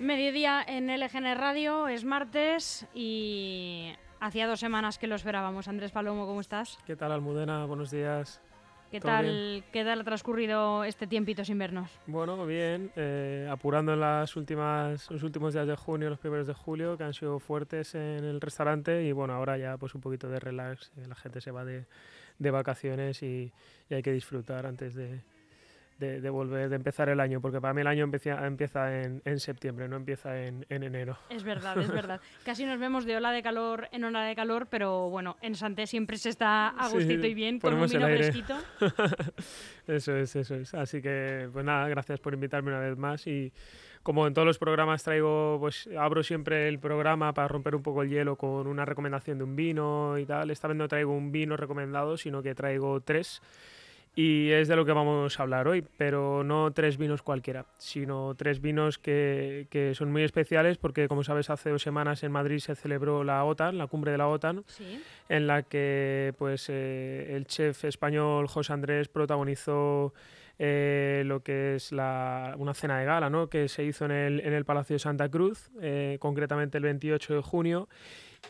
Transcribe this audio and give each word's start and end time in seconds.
Mediodía 0.00 0.62
en 0.66 0.88
LGN 0.88 1.36
Radio, 1.36 1.86
es 1.86 2.04
martes 2.04 2.86
y 2.94 3.92
hacía 4.20 4.48
dos 4.48 4.58
semanas 4.58 4.98
que 4.98 5.06
lo 5.06 5.14
esperábamos. 5.14 5.68
Andrés 5.68 5.92
Palomo, 5.92 6.26
¿cómo 6.26 6.40
estás? 6.40 6.78
¿Qué 6.84 6.96
tal, 6.96 7.12
Almudena? 7.12 7.64
Buenos 7.64 7.92
días. 7.92 8.40
¿Qué 8.90 9.00
tal, 9.00 9.64
¿Qué 9.72 9.84
tal 9.84 10.00
ha 10.00 10.04
transcurrido 10.04 10.84
este 10.84 11.06
tiempito 11.06 11.44
sin 11.44 11.58
vernos? 11.58 11.90
Bueno, 12.06 12.44
bien, 12.46 12.92
eh, 12.96 13.48
apurando 13.50 13.92
en 13.92 14.00
las 14.00 14.36
últimas, 14.36 15.10
los 15.10 15.22
últimos 15.22 15.54
días 15.54 15.66
de 15.66 15.76
junio, 15.76 16.10
los 16.10 16.18
primeros 16.18 16.46
de 16.46 16.54
julio, 16.54 16.96
que 16.96 17.04
han 17.04 17.14
sido 17.14 17.38
fuertes 17.38 17.94
en 17.94 18.24
el 18.24 18.40
restaurante 18.40 19.04
y 19.04 19.12
bueno, 19.12 19.34
ahora 19.34 19.58
ya 19.58 19.76
pues 19.78 19.94
un 19.94 20.00
poquito 20.00 20.28
de 20.28 20.38
relax, 20.38 20.92
eh, 20.96 21.06
la 21.08 21.16
gente 21.16 21.40
se 21.40 21.50
va 21.50 21.64
de, 21.64 21.86
de 22.38 22.50
vacaciones 22.50 23.22
y, 23.22 23.52
y 23.88 23.94
hay 23.94 24.02
que 24.02 24.12
disfrutar 24.12 24.64
antes 24.64 24.94
de, 24.94 25.22
de, 25.98 26.30
volver, 26.30 26.68
de 26.68 26.76
empezar 26.76 27.08
el 27.08 27.20
año, 27.20 27.40
porque 27.40 27.60
para 27.60 27.72
mí 27.72 27.80
el 27.80 27.86
año 27.86 28.04
empieza, 28.04 28.46
empieza 28.46 29.00
en, 29.00 29.22
en 29.24 29.40
septiembre, 29.40 29.88
no 29.88 29.96
empieza 29.96 30.44
en, 30.44 30.66
en, 30.68 30.82
enero. 30.82 31.16
Es 31.30 31.44
verdad, 31.44 31.78
es 31.78 31.90
verdad. 31.90 32.20
Casi 32.44 32.64
nos 32.64 32.78
vemos 32.78 33.04
de 33.04 33.16
ola 33.16 33.32
de 33.32 33.42
calor 33.42 33.88
en 33.92 34.04
ola 34.04 34.24
de 34.24 34.34
calor, 34.34 34.66
pero 34.68 35.08
bueno, 35.10 35.36
en 35.40 35.54
Santé 35.54 35.86
siempre 35.86 36.16
se 36.16 36.30
está 36.30 36.68
a 36.68 36.88
gustito 36.88 37.26
y 37.26 37.34
bien, 37.34 37.58
con 37.60 37.74
un 37.74 37.88
vino 37.88 38.06
fresquito. 38.06 38.56
eso 39.86 40.16
es, 40.16 40.36
eso 40.36 40.54
es. 40.56 40.74
Así 40.74 41.00
que, 41.00 41.48
pues 41.52 41.64
nada, 41.64 41.88
gracias 41.88 42.20
por 42.20 42.34
invitarme 42.34 42.70
una 42.70 42.80
vez 42.80 42.96
más 42.96 43.26
y 43.26 43.52
como 44.02 44.26
en 44.26 44.34
todos 44.34 44.46
los 44.46 44.58
programas 44.58 45.02
traigo, 45.02 45.56
pues 45.58 45.88
abro 45.98 46.22
siempre 46.22 46.68
el 46.68 46.78
programa 46.78 47.32
para 47.32 47.48
romper 47.48 47.74
un 47.74 47.82
poco 47.82 48.02
el 48.02 48.10
hielo 48.10 48.36
con 48.36 48.66
una 48.66 48.84
recomendación 48.84 49.38
de 49.38 49.44
un 49.44 49.56
vino 49.56 50.18
y 50.18 50.26
tal. 50.26 50.50
Esta 50.50 50.68
vez 50.68 50.76
no 50.76 50.86
traigo 50.88 51.16
un 51.16 51.32
vino 51.32 51.56
recomendado, 51.56 52.18
sino 52.18 52.42
que 52.42 52.54
traigo 52.54 53.00
tres 53.00 53.40
y 54.16 54.50
es 54.50 54.68
de 54.68 54.76
lo 54.76 54.84
que 54.84 54.92
vamos 54.92 55.38
a 55.38 55.42
hablar 55.42 55.66
hoy, 55.66 55.84
pero 55.96 56.44
no 56.44 56.72
tres 56.72 56.98
vinos 56.98 57.22
cualquiera, 57.22 57.66
sino 57.78 58.34
tres 58.36 58.60
vinos 58.60 58.98
que, 58.98 59.66
que, 59.70 59.94
son 59.94 60.12
muy 60.12 60.22
especiales 60.22 60.78
porque, 60.78 61.08
como 61.08 61.24
sabes, 61.24 61.50
hace 61.50 61.70
dos 61.70 61.82
semanas 61.82 62.22
en 62.22 62.30
Madrid 62.30 62.58
se 62.58 62.76
celebró 62.76 63.24
la 63.24 63.44
OTAN, 63.44 63.76
la 63.76 63.88
cumbre 63.88 64.12
de 64.12 64.18
la 64.18 64.28
OTAN, 64.28 64.64
en 65.28 65.46
la 65.48 65.62
que 65.62 66.32
pues, 66.38 66.66
eh, 66.68 67.34
el 67.34 67.46
chef 67.46 67.84
español 67.84 68.46
José 68.46 68.72
Andrés 68.72 69.08
protagonizó 69.08 70.14
eh, 70.60 71.24
lo 71.26 71.42
que 71.42 71.74
es 71.74 71.90
la, 71.90 72.54
una 72.56 72.74
cena 72.74 73.00
de 73.00 73.04
gala 73.04 73.28
¿no? 73.28 73.48
que 73.48 73.68
se 73.68 73.82
hizo 73.82 74.04
en 74.04 74.12
el, 74.12 74.40
en 74.40 74.52
el 74.52 74.64
Palacio 74.64 74.94
de 74.94 75.00
Santa 75.00 75.28
Cruz, 75.28 75.70
eh, 75.80 76.18
concretamente 76.20 76.78
el 76.78 76.84
28 76.84 77.34
de 77.34 77.40
junio 77.42 77.88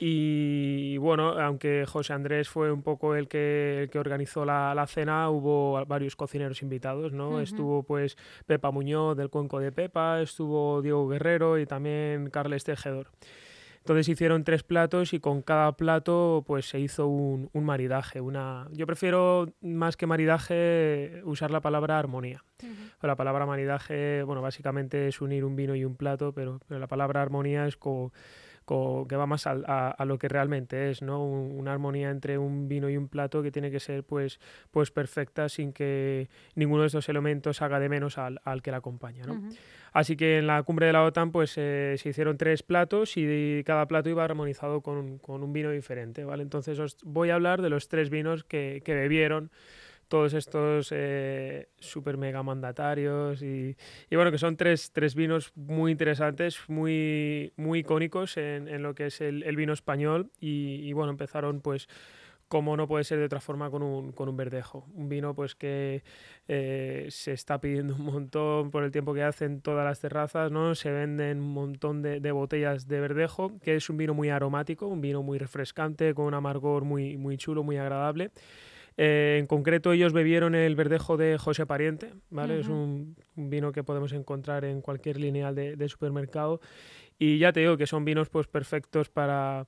y 0.01 0.97
bueno, 0.99 1.39
aunque 1.41 1.85
José 1.87 2.13
Andrés 2.13 2.49
fue 2.49 2.73
un 2.73 2.83
poco 2.83 3.15
el 3.15 3.29
que, 3.29 3.83
el 3.83 3.91
que 3.91 3.99
organizó 3.99 4.45
la, 4.45 4.75
la, 4.75 4.87
cena, 4.87 5.31
hubo 5.31 5.85
varios 5.87 6.17
cocineros 6.17 6.63
invitados, 6.63 7.13
¿no? 7.13 7.41
Estuvo 7.41 7.83
pues 7.83 8.17
Pepa 8.47 8.71
Muñoz 8.71 9.17
del 9.17 9.31
Cuenco 9.31 9.61
de 9.61 9.73
Pepa, 9.73 10.21
estuvo 10.21 10.83
Diego 10.83 11.09
Guerrero 11.09 11.59
y 11.59 11.67
también 11.67 12.31
Carles 12.31 12.65
Tejedor. 12.65 13.09
Entonces 13.85 14.09
hicieron 14.09 14.45
tres 14.45 14.63
platos 14.63 15.13
y 15.13 15.21
con 15.21 15.43
cada 15.43 15.73
plato 15.73 16.43
pues 16.47 16.67
se 16.67 16.81
hizo 16.81 17.07
un, 17.07 17.51
un 17.53 17.65
maridaje. 17.67 18.23
Una... 18.23 18.67
Yo 18.73 18.87
prefiero 18.87 19.53
más 19.61 19.99
que 19.99 20.07
maridaje 20.07 21.21
usar 21.25 21.51
la 21.51 21.61
palabra 21.61 21.99
armonía. 21.99 22.43
La 23.03 23.15
palabra 23.15 23.45
maridaje, 23.45 24.23
bueno, 24.23 24.41
básicamente 24.41 25.09
es 25.09 25.21
unir 25.21 25.45
un 25.45 25.55
vino 25.55 25.75
y 25.75 25.85
un 25.85 25.97
plato, 25.97 26.33
pero, 26.33 26.61
pero 26.67 26.81
la 26.81 26.87
palabra 26.87 27.21
armonía 27.21 27.67
es 27.67 27.77
como 27.77 28.11
que 28.67 29.17
va 29.17 29.27
más 29.27 29.47
a, 29.47 30.05
lo 30.05 30.19
que 30.19 30.29
realmente 30.29 30.91
es, 30.91 31.03
¿no? 31.03 31.25
una 31.25 31.73
armonía 31.73 32.11
entre 32.11 32.39
un 32.39 32.69
vino 32.69 32.89
y 32.89 32.97
un 32.97 33.09
plato 33.09 33.43
que 33.43 33.51
tiene 33.51 33.71
que 33.71 33.81
ser 33.81 34.05
pues, 34.05 34.41
pues 34.71 34.91
perfecta 34.91 35.49
sin 35.49 35.73
que 35.73 36.29
ninguno 36.55 36.83
de 36.83 36.87
estos 36.89 37.09
elementos 37.09 37.63
haga 37.63 37.79
de 37.79 37.89
menos 37.89 38.19
al, 38.19 38.41
que 38.63 38.71
la 38.71 38.79
acompaña. 38.79 39.25
¿no? 39.27 39.41
Así 39.93 40.17
que 40.17 40.39
en 40.39 40.47
la 40.47 40.63
cumbre 40.63 40.87
de 40.87 40.93
la 40.93 41.05
OTAN 41.05 41.31
pues 41.31 41.55
eh, 41.57 41.95
se 41.99 42.09
hicieron 42.09 42.37
tres 42.37 42.63
platos 42.63 43.17
y 43.17 43.63
cada 43.65 43.87
plato 43.87 44.09
iba 44.09 44.25
armonizado 44.25 44.81
con, 44.81 45.19
con, 45.19 45.43
un 45.43 45.53
vino 45.53 45.71
diferente. 45.71 46.25
¿vale? 46.25 46.43
Entonces 46.43 46.79
os 46.79 46.97
voy 47.05 47.31
a 47.31 47.35
hablar 47.35 47.63
de 47.63 47.71
los 47.71 47.89
tres 47.89 48.11
vinos 48.11 48.45
que, 48.45 48.83
que 48.85 48.95
bebieron 48.95 49.51
todos 50.15 50.33
estos 50.35 50.91
eh, 50.93 51.67
super 51.81 52.17
mega 52.17 52.41
mandatarios 52.45 53.43
y, 53.43 53.77
y, 54.09 54.15
bueno, 54.15 54.31
que 54.31 54.39
son 54.39 54.57
tres, 54.57 54.93
tres, 54.93 55.17
vinos 55.17 55.51
muy 55.57 55.91
interesantes, 55.91 56.61
muy, 56.69 57.53
muy 57.57 57.81
icónicos 57.81 58.37
en, 58.37 58.69
en 58.69 58.85
lo 58.85 58.95
que 58.95 59.07
es 59.07 59.21
el, 59.21 59.43
el 59.43 59.57
vino 59.57 59.73
español 59.73 60.31
y, 60.39 60.89
y, 60.89 60.93
bueno, 60.93 61.11
empezaron 61.11 61.61
pues 61.61 61.89
como 62.47 62.77
no 62.77 62.87
puede 62.87 63.03
ser 63.03 63.19
de 63.19 63.25
otra 63.25 63.41
forma 63.41 63.71
con 63.71 63.83
un, 63.83 64.13
con 64.13 64.29
un 64.29 64.37
verdejo, 64.37 64.87
un 64.95 65.09
vino 65.09 65.35
pues 65.35 65.57
que 65.57 66.05
eh, 66.47 67.09
se 67.11 67.33
está 67.33 67.61
pidiendo 67.61 67.97
un 67.97 68.05
montón 68.05 68.71
por 68.71 68.85
el 68.85 68.93
tiempo 68.93 69.15
que 69.15 69.25
hacen 69.25 69.63
todas 69.63 69.85
las 69.85 69.99
terrazas, 69.99 70.53
¿no? 70.53 70.77
Se 70.77 70.93
venden 70.93 71.41
un 71.41 71.53
montón 71.55 72.03
de, 72.03 72.21
de 72.21 72.31
botellas 72.31 72.87
de 72.87 73.01
verdejo, 73.01 73.59
que 73.65 73.75
es 73.75 73.91
un 73.91 73.97
vino 73.97 74.15
muy 74.15 74.29
aromático, 74.29 74.87
un 74.87 75.01
vino 75.01 75.25
muy 75.25 75.39
refrescante, 75.39 76.15
con 76.15 76.27
un 76.27 76.35
amargor 76.35 76.85
muy, 76.85 77.17
muy 77.17 77.37
chulo, 77.37 77.65
muy 77.65 77.79
agradable. 77.79 78.31
Eh, 78.97 79.39
en 79.41 79.47
concreto, 79.47 79.93
ellos 79.93 80.13
bebieron 80.13 80.55
el 80.55 80.77
verdejo 80.77 81.17
de 81.17 81.37
José 81.39 81.67
Pariente, 81.67 82.13
¿vale? 82.31 82.61
Es 82.61 82.69
un, 82.69 83.17
vino 83.35 83.73
que 83.73 83.83
podemos 83.83 84.13
encontrar 84.13 84.65
en 84.65 84.81
cualquier 84.81 85.19
lineal 85.19 85.55
de, 85.55 85.89
supermercado. 85.89 86.61
Y 87.19 87.39
ya 87.39 87.53
te 87.53 87.61
digo 87.61 87.77
que 87.77 87.87
son 87.87 88.05
vinos 88.05 88.29
pues, 88.29 88.47
perfectos 88.47 89.09
para, 89.09 89.67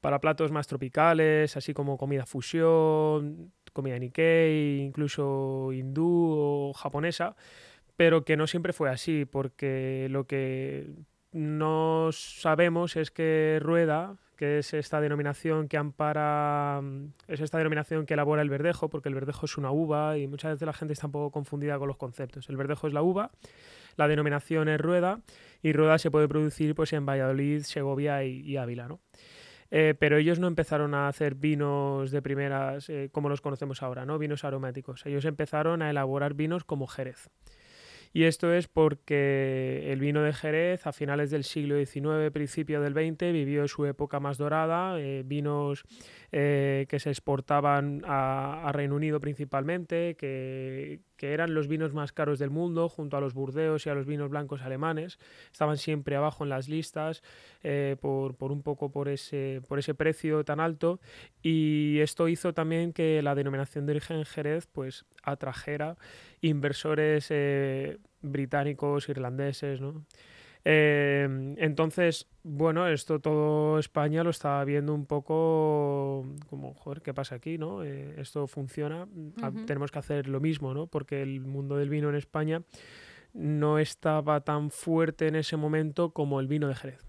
para 0.00 0.20
platos 0.20 0.52
más 0.52 0.66
tropicales, 0.66 1.56
así 1.56 1.74
como 1.74 1.98
comida 1.98 2.26
fusión, 2.26 3.52
comida 3.72 3.98
Nikkei, 3.98 4.80
incluso 4.80 5.72
hindú 5.72 6.34
o 6.38 6.72
japonesa, 6.72 7.36
pero 7.96 8.24
que 8.24 8.36
no 8.36 8.46
siempre 8.46 8.72
fue 8.72 8.88
así, 8.90 9.26
porque 9.26 10.08
lo 10.10 10.26
que 10.26 10.86
no 11.32 12.10
sabemos 12.12 12.96
es 12.96 13.10
que 13.10 13.58
Rueda, 13.60 14.16
que 14.36 14.58
es 14.58 14.74
esta 14.74 15.00
denominación 15.00 15.68
que 15.68 15.76
ampara, 15.76 16.80
mm, 16.82 17.12
es 17.28 17.40
esta 17.40 17.58
denominación 17.58 18.06
que 18.06 18.14
elabora 18.14 18.42
el 18.42 18.50
verdejo, 18.50 18.88
porque 18.88 19.08
el 19.08 19.14
verdejo 19.14 19.46
es 19.46 19.58
una 19.58 19.70
uva 19.70 20.18
y 20.18 20.26
muchas 20.26 20.52
veces 20.52 20.66
la 20.66 20.72
gente 20.72 20.92
está 20.92 21.06
un 21.06 21.12
poco 21.12 21.30
confundida 21.30 21.78
con 21.78 21.88
los 21.88 21.96
conceptos. 21.96 22.48
El 22.48 22.56
verdejo 22.56 22.86
es 22.86 22.92
la 22.92 23.02
uva, 23.02 23.30
la 23.96 24.08
denominación 24.08 24.68
es 24.68 24.80
rueda 24.80 25.20
y 25.62 25.72
rueda 25.72 25.98
se 25.98 26.10
puede 26.10 26.28
producir 26.28 26.74
pues 26.74 26.92
en 26.92 27.06
Valladolid, 27.06 27.62
Segovia 27.62 28.22
y, 28.24 28.56
Ávila, 28.56 28.88
¿no? 28.88 29.00
Eh, 29.72 29.94
pero 29.98 30.16
ellos 30.16 30.38
no 30.38 30.46
empezaron 30.46 30.94
a 30.94 31.08
hacer 31.08 31.34
vinos 31.34 32.12
de 32.12 32.22
primeras 32.22 32.88
eh, 32.88 33.08
como 33.10 33.28
los 33.28 33.40
conocemos 33.40 33.82
ahora, 33.82 34.06
¿no? 34.06 34.16
Vinos 34.16 34.44
aromáticos. 34.44 35.04
Ellos 35.06 35.24
empezaron 35.24 35.82
a 35.82 35.90
elaborar 35.90 36.34
vinos 36.34 36.62
como 36.62 36.86
Jerez. 36.86 37.30
Y 38.16 38.24
esto 38.24 38.50
es 38.50 38.66
porque 38.66 39.92
el 39.92 40.00
vino 40.00 40.22
de 40.22 40.32
Jerez 40.32 40.86
a 40.86 40.92
finales 40.92 41.30
del 41.30 41.44
siglo 41.44 41.76
XIX, 41.76 42.32
principio 42.32 42.80
del 42.80 42.94
XX, 42.94 43.30
vivió 43.30 43.68
su 43.68 43.84
época 43.84 44.20
más 44.20 44.38
dorada, 44.38 44.98
eh, 44.98 45.22
vinos 45.22 45.84
eh, 46.32 46.86
que 46.88 46.98
se 46.98 47.10
exportaban 47.10 48.00
a, 48.06 48.70
Reino 48.72 48.94
Unido 48.94 49.20
principalmente, 49.20 50.16
que, 50.16 51.00
eran 51.18 51.54
los 51.54 51.68
vinos 51.68 51.92
más 51.92 52.12
caros 52.12 52.38
del 52.38 52.50
mundo, 52.50 52.88
junto 52.88 53.16
a 53.16 53.20
los 53.20 53.34
burdeos 53.34 53.84
y 53.84 53.90
a 53.90 53.94
los 53.94 54.06
vinos 54.06 54.30
blancos 54.30 54.62
alemanes. 54.62 55.18
Estaban 55.52 55.76
siempre 55.76 56.16
abajo 56.16 56.44
en 56.44 56.50
las 56.50 56.68
listas 56.68 57.22
eh, 57.62 57.96
por, 58.00 58.34
un 58.52 58.62
poco 58.62 58.90
ese, 59.08 59.60
por 59.68 59.78
ese 59.78 59.94
precio 59.94 60.42
tan 60.44 60.60
alto. 60.60 61.00
Y 61.42 61.98
esto 62.00 62.28
hizo 62.28 62.54
también 62.54 62.92
que 62.92 63.20
la 63.22 63.34
denominación 63.34 63.84
de 63.84 63.92
origen 63.92 64.24
Jerez 64.24 64.66
pues, 64.66 65.04
atrajera 65.22 65.96
inversores 66.40 67.28
eh, 67.30 67.98
británicos, 68.22 69.08
irlandeses, 69.08 69.80
¿no? 69.80 70.04
Em, 70.68 71.54
entonces, 71.58 72.26
bueno, 72.42 72.88
esto 72.88 73.20
todo 73.20 73.78
España 73.78 74.24
lo 74.24 74.30
está 74.30 74.64
viendo 74.64 74.94
un 74.94 75.06
poco 75.06 76.26
como, 76.50 76.74
joder, 76.74 77.02
¿qué 77.02 77.14
pasa 77.14 77.36
aquí? 77.36 77.56
¿no? 77.56 77.84
Eh, 77.84 78.16
esto 78.18 78.48
funciona, 78.48 79.06
tenemos 79.64 79.92
que 79.92 80.00
hacer 80.00 80.26
lo 80.28 80.40
mismo, 80.40 80.74
¿no? 80.74 80.88
Porque 80.88 81.22
el 81.22 81.40
mundo 81.40 81.76
del 81.76 81.88
vino 81.88 82.08
en 82.08 82.16
España 82.16 82.62
no 83.32 83.78
estaba 83.78 84.40
tan 84.40 84.70
fuerte 84.70 85.28
en 85.28 85.36
ese 85.36 85.56
momento 85.56 86.10
como 86.10 86.40
el 86.40 86.48
vino 86.48 86.66
de 86.66 86.74
Jerez. 86.74 87.05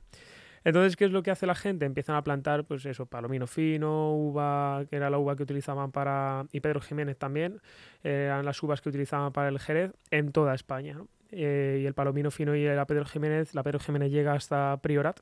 Entonces, 0.68 0.98
¿qué 0.98 1.06
es 1.06 1.12
lo 1.12 1.24
que 1.24 1.32
hace 1.32 1.46
la 1.46 1.56
gente? 1.56 1.86
Empiezan 1.86 2.18
a 2.18 2.24
plantar, 2.26 2.66
pues 2.66 2.86
eso, 2.86 3.06
palomino 3.06 3.48
fino, 3.48 4.12
uva, 4.12 4.84
que 4.90 4.98
era 4.98 5.10
la 5.10 5.18
uva 5.18 5.38
que 5.38 5.44
utilizaban 5.44 5.94
para, 5.94 6.46
y 6.52 6.60
Pedro 6.60 6.82
Jiménez 6.82 7.18
también, 7.18 7.62
eran 8.04 8.44
las 8.44 8.62
uvas 8.62 8.82
que 8.82 8.90
utilizaban 8.90 9.32
para 9.32 9.48
el 9.48 9.60
Jerez 9.60 9.94
en 10.12 10.34
toda 10.34 10.54
España. 10.54 10.98
Eh, 11.32 11.80
y 11.84 11.86
el 11.86 11.94
Palomino 11.94 12.32
Fino 12.32 12.54
y 12.54 12.66
la 12.66 12.86
Pedro 12.86 13.06
Jiménez, 13.06 13.56
la 13.56 13.64
Pedro 13.64 13.80
Jiménez 13.80 14.12
llega 14.12 14.34
hasta 14.34 14.78
Priorat 14.82 15.22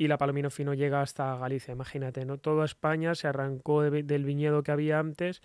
y 0.00 0.08
la 0.08 0.16
Palomino 0.16 0.48
Fino 0.48 0.72
llega 0.72 1.02
hasta 1.02 1.36
Galicia, 1.36 1.72
imagínate, 1.72 2.24
¿no? 2.24 2.38
Toda 2.38 2.64
España 2.64 3.14
se 3.14 3.28
arrancó 3.28 3.82
del 3.82 4.24
viñedo 4.24 4.62
que 4.62 4.72
había 4.72 4.98
antes 4.98 5.42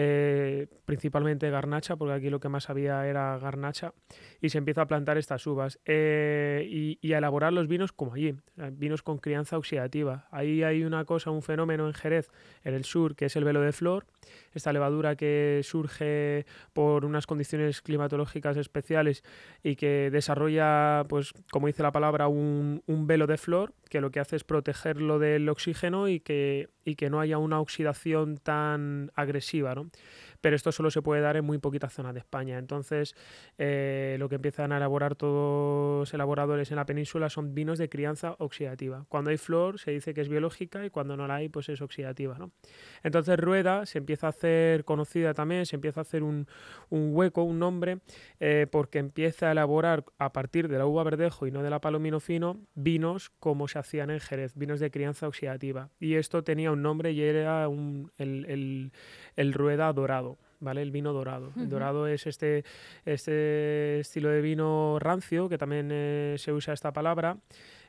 eh, 0.00 0.68
principalmente 0.84 1.50
garnacha, 1.50 1.96
porque 1.96 2.14
aquí 2.14 2.30
lo 2.30 2.38
que 2.38 2.48
más 2.48 2.70
había 2.70 3.04
era 3.06 3.36
garnacha, 3.38 3.94
y 4.40 4.50
se 4.50 4.58
empieza 4.58 4.82
a 4.82 4.86
plantar 4.86 5.18
estas 5.18 5.44
uvas 5.44 5.80
eh, 5.86 6.96
y, 7.02 7.12
a 7.12 7.18
elaborar 7.18 7.52
los 7.52 7.66
vinos 7.66 7.90
como 7.90 8.14
allí, 8.14 8.36
vinos 8.74 9.02
con 9.02 9.18
crianza 9.18 9.58
oxidativa. 9.58 10.28
Ahí 10.30 10.62
hay 10.62 10.84
una 10.84 11.04
cosa, 11.04 11.32
un 11.32 11.42
fenómeno 11.42 11.88
en 11.88 11.94
Jerez, 11.94 12.30
en 12.62 12.74
el 12.74 12.84
sur, 12.84 13.16
que 13.16 13.24
es 13.24 13.34
el 13.34 13.42
velo 13.42 13.60
de 13.60 13.72
flor, 13.72 14.06
esta 14.54 14.72
levadura 14.72 15.16
que 15.16 15.62
surge 15.64 16.46
por 16.72 17.04
unas 17.04 17.26
condiciones 17.26 17.82
climatológicas 17.82 18.56
especiales 18.56 19.24
y 19.64 19.74
que 19.74 20.10
desarrolla, 20.12 21.06
pues 21.08 21.32
como 21.50 21.66
dice 21.66 21.82
la 21.82 21.90
palabra, 21.90 22.28
un, 22.28 22.84
un 22.86 23.06
velo 23.08 23.26
de 23.26 23.36
flor, 23.36 23.72
que 23.88 24.00
lo 24.00 24.10
que 24.10 24.20
hace 24.20 24.36
es 24.36 24.44
protegerlo 24.44 25.18
del 25.18 25.48
oxígeno 25.48 26.08
y 26.08 26.20
que, 26.20 26.68
y 26.84 26.94
que 26.96 27.10
no 27.10 27.20
haya 27.20 27.38
una 27.38 27.60
oxidación 27.60 28.38
tan 28.38 29.10
agresiva. 29.14 29.74
¿no? 29.74 29.90
Pero 30.40 30.56
esto 30.56 30.72
solo 30.72 30.90
se 30.90 31.02
puede 31.02 31.20
dar 31.20 31.36
en 31.36 31.44
muy 31.44 31.58
poquitas 31.58 31.92
zonas 31.92 32.14
de 32.14 32.20
España. 32.20 32.58
Entonces, 32.58 33.14
eh, 33.58 34.16
lo 34.18 34.28
que 34.28 34.36
empiezan 34.36 34.72
a 34.72 34.76
elaborar 34.76 35.14
todos 35.16 36.12
elaboradores 36.14 36.70
en 36.70 36.76
la 36.76 36.86
península 36.86 37.28
son 37.28 37.54
vinos 37.54 37.78
de 37.78 37.88
crianza 37.88 38.36
oxidativa. 38.38 39.04
Cuando 39.08 39.30
hay 39.30 39.36
flor 39.36 39.78
se 39.78 39.90
dice 39.90 40.14
que 40.14 40.20
es 40.20 40.28
biológica 40.28 40.84
y 40.84 40.90
cuando 40.90 41.16
no 41.16 41.26
la 41.26 41.36
hay, 41.36 41.48
pues 41.48 41.68
es 41.68 41.80
oxidativa. 41.80 42.38
¿no? 42.38 42.52
Entonces, 43.02 43.38
Rueda 43.38 43.86
se 43.86 43.98
empieza 43.98 44.26
a 44.26 44.30
hacer 44.30 44.84
conocida 44.84 45.34
también, 45.34 45.66
se 45.66 45.76
empieza 45.76 46.00
a 46.00 46.02
hacer 46.02 46.22
un, 46.22 46.46
hueco, 46.90 47.42
un 47.42 47.58
nombre, 47.58 47.98
eh, 48.40 48.66
porque 48.70 48.98
empieza 48.98 49.48
a 49.48 49.52
elaborar 49.52 50.04
a 50.18 50.32
partir 50.32 50.68
de 50.68 50.78
la 50.78 50.86
uva 50.86 51.02
verdejo 51.04 51.46
y 51.46 51.50
no 51.50 51.62
de 51.62 51.70
la 51.70 51.80
palomino 51.80 52.20
fino, 52.20 52.60
vinos 52.74 53.30
como 53.40 53.68
se 53.68 53.78
hacían 53.78 54.10
en 54.10 54.20
Jerez, 54.20 54.54
vinos 54.54 54.80
de 54.80 54.90
crianza 54.90 55.26
oxidativa. 55.26 55.90
Y 55.98 56.14
esto 56.14 56.44
tenía 56.44 56.72
un 56.72 56.82
nombre 56.82 57.12
y 57.12 57.22
era 57.22 57.68
un, 57.68 58.10
el, 58.18 58.92
el 59.36 59.52
Rueda 59.52 59.92
dorado. 59.92 60.37
¿Vale? 60.60 60.82
El 60.82 60.90
vino 60.90 61.12
dorado. 61.12 61.52
El 61.56 61.68
dorado 61.68 62.06
es 62.06 62.26
este, 62.26 62.64
este 63.04 64.00
estilo 64.00 64.28
de 64.30 64.40
vino 64.40 64.98
rancio, 64.98 65.48
que 65.48 65.58
también 65.58 65.90
eh, 65.92 66.36
se 66.38 66.52
usa 66.52 66.74
esta 66.74 66.92
palabra. 66.92 67.38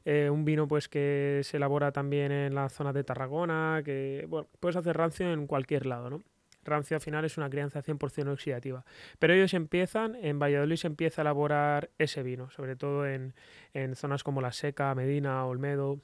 Eh, 0.06 0.30
un 0.30 0.46
vino 0.46 0.68
pues 0.68 0.88
que 0.88 1.42
se 1.44 1.58
elabora 1.58 1.92
también 1.92 2.32
en 2.32 2.56
la 2.56 2.70
zona 2.70 2.94
de 2.94 3.04
Tarragona, 3.04 3.82
que 3.84 4.26
bueno, 4.30 4.48
puedes 4.60 4.76
hacer 4.76 4.96
rancio 4.98 5.32
en 5.32 5.46
cualquier 5.48 5.86
lado, 5.86 6.10
¿no? 6.10 6.24
Rancio 6.64 6.98
al 6.98 7.02
final 7.02 7.26
es 7.26 7.38
una 7.38 7.50
crianza 7.50 7.82
100% 7.82 8.30
oxidativa. 8.30 8.86
Pero 9.18 9.34
ellos 9.34 9.54
empiezan, 9.54 10.16
en 10.16 10.40
Valladolid 10.40 10.76
se 10.76 10.88
empieza 10.88 11.22
a 11.22 11.24
elaborar 11.24 11.90
ese 11.98 12.22
vino, 12.22 12.50
sobre 12.52 12.76
todo 12.76 13.08
en, 13.08 13.34
en 13.74 13.96
zonas 13.96 14.24
como 14.24 14.42
La 14.42 14.52
Seca, 14.52 14.94
Medina, 14.94 15.46
Olmedo, 15.46 16.00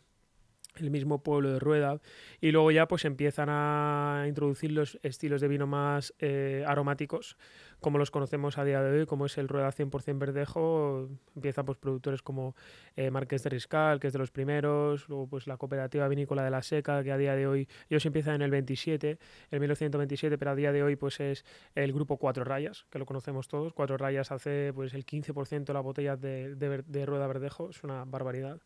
el 0.77 0.91
mismo 0.91 1.23
pueblo 1.23 1.51
de 1.51 1.59
Rueda 1.59 1.99
y 2.41 2.51
luego 2.51 2.71
ya 2.71 2.87
pues 2.87 3.05
empiezan 3.05 3.49
a 3.49 4.25
introducir 4.27 4.71
los 4.71 4.99
estilos 5.03 5.41
de 5.41 5.47
vino 5.47 5.67
más 5.67 6.13
eh, 6.19 6.63
aromáticos 6.67 7.37
como 7.79 7.97
los 7.97 8.11
conocemos 8.11 8.57
a 8.57 8.63
día 8.63 8.81
de 8.81 8.99
hoy 8.99 9.05
como 9.05 9.25
es 9.25 9.37
el 9.37 9.47
Rueda 9.47 9.71
100% 9.71 10.17
verdejo 10.17 11.09
empiezan 11.35 11.65
pues 11.65 11.77
productores 11.77 12.21
como 12.21 12.55
eh, 12.95 13.11
de 13.11 13.49
Riscal 13.49 13.99
que 13.99 14.07
es 14.07 14.13
de 14.13 14.19
los 14.19 14.31
primeros 14.31 15.07
luego 15.09 15.27
pues 15.27 15.47
la 15.47 15.57
cooperativa 15.57 16.07
vinícola 16.07 16.43
de 16.43 16.51
la 16.51 16.61
Seca 16.61 17.03
que 17.03 17.11
a 17.11 17.17
día 17.17 17.35
de 17.35 17.47
hoy 17.47 17.67
ellos 17.89 18.05
empiezan 18.05 18.35
en 18.35 18.41
el 18.41 18.51
27 18.51 19.19
en 19.51 19.59
1927 19.59 20.37
pero 20.37 20.51
a 20.51 20.55
día 20.55 20.71
de 20.71 20.83
hoy 20.83 20.95
pues 20.95 21.19
es 21.19 21.45
el 21.75 21.93
grupo 21.93 22.17
Cuatro 22.17 22.43
Rayas 22.43 22.85
que 22.89 22.99
lo 22.99 23.05
conocemos 23.05 23.47
todos. 23.47 23.73
Cuatro 23.73 23.97
Rayas 23.97 24.31
hace 24.31 24.71
pues 24.73 24.93
el 24.93 25.05
15% 25.05 25.65
de 25.65 25.73
la 25.73 25.81
botella 25.81 26.15
de, 26.15 26.55
de 26.55 27.05
Rueda 27.05 27.27
verdejo 27.27 27.69
es 27.69 27.83
una 27.83 28.05
barbaridad 28.05 28.59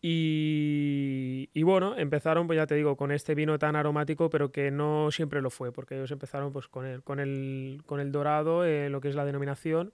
y, 0.00 1.62
bueno, 1.62 1.98
empezaron, 1.98 2.46
pues 2.46 2.56
ya 2.56 2.66
te 2.66 2.76
digo, 2.76 2.96
con 2.96 3.10
este 3.10 3.34
vino 3.34 3.58
tan 3.58 3.74
aromático, 3.74 4.30
pero 4.30 4.52
que 4.52 4.70
no 4.70 5.10
siempre 5.10 5.42
lo 5.42 5.50
fue, 5.50 5.72
porque 5.72 5.96
ellos 5.96 6.10
empezaron 6.12 6.52
pues 6.52 6.68
con 6.68 6.86
el, 6.86 7.02
con 7.02 7.18
el, 7.18 7.82
con 7.84 7.98
el 8.00 8.12
dorado, 8.12 8.64
eh, 8.64 8.88
lo 8.90 9.00
que 9.00 9.08
es 9.08 9.16
la 9.16 9.24
denominación, 9.24 9.92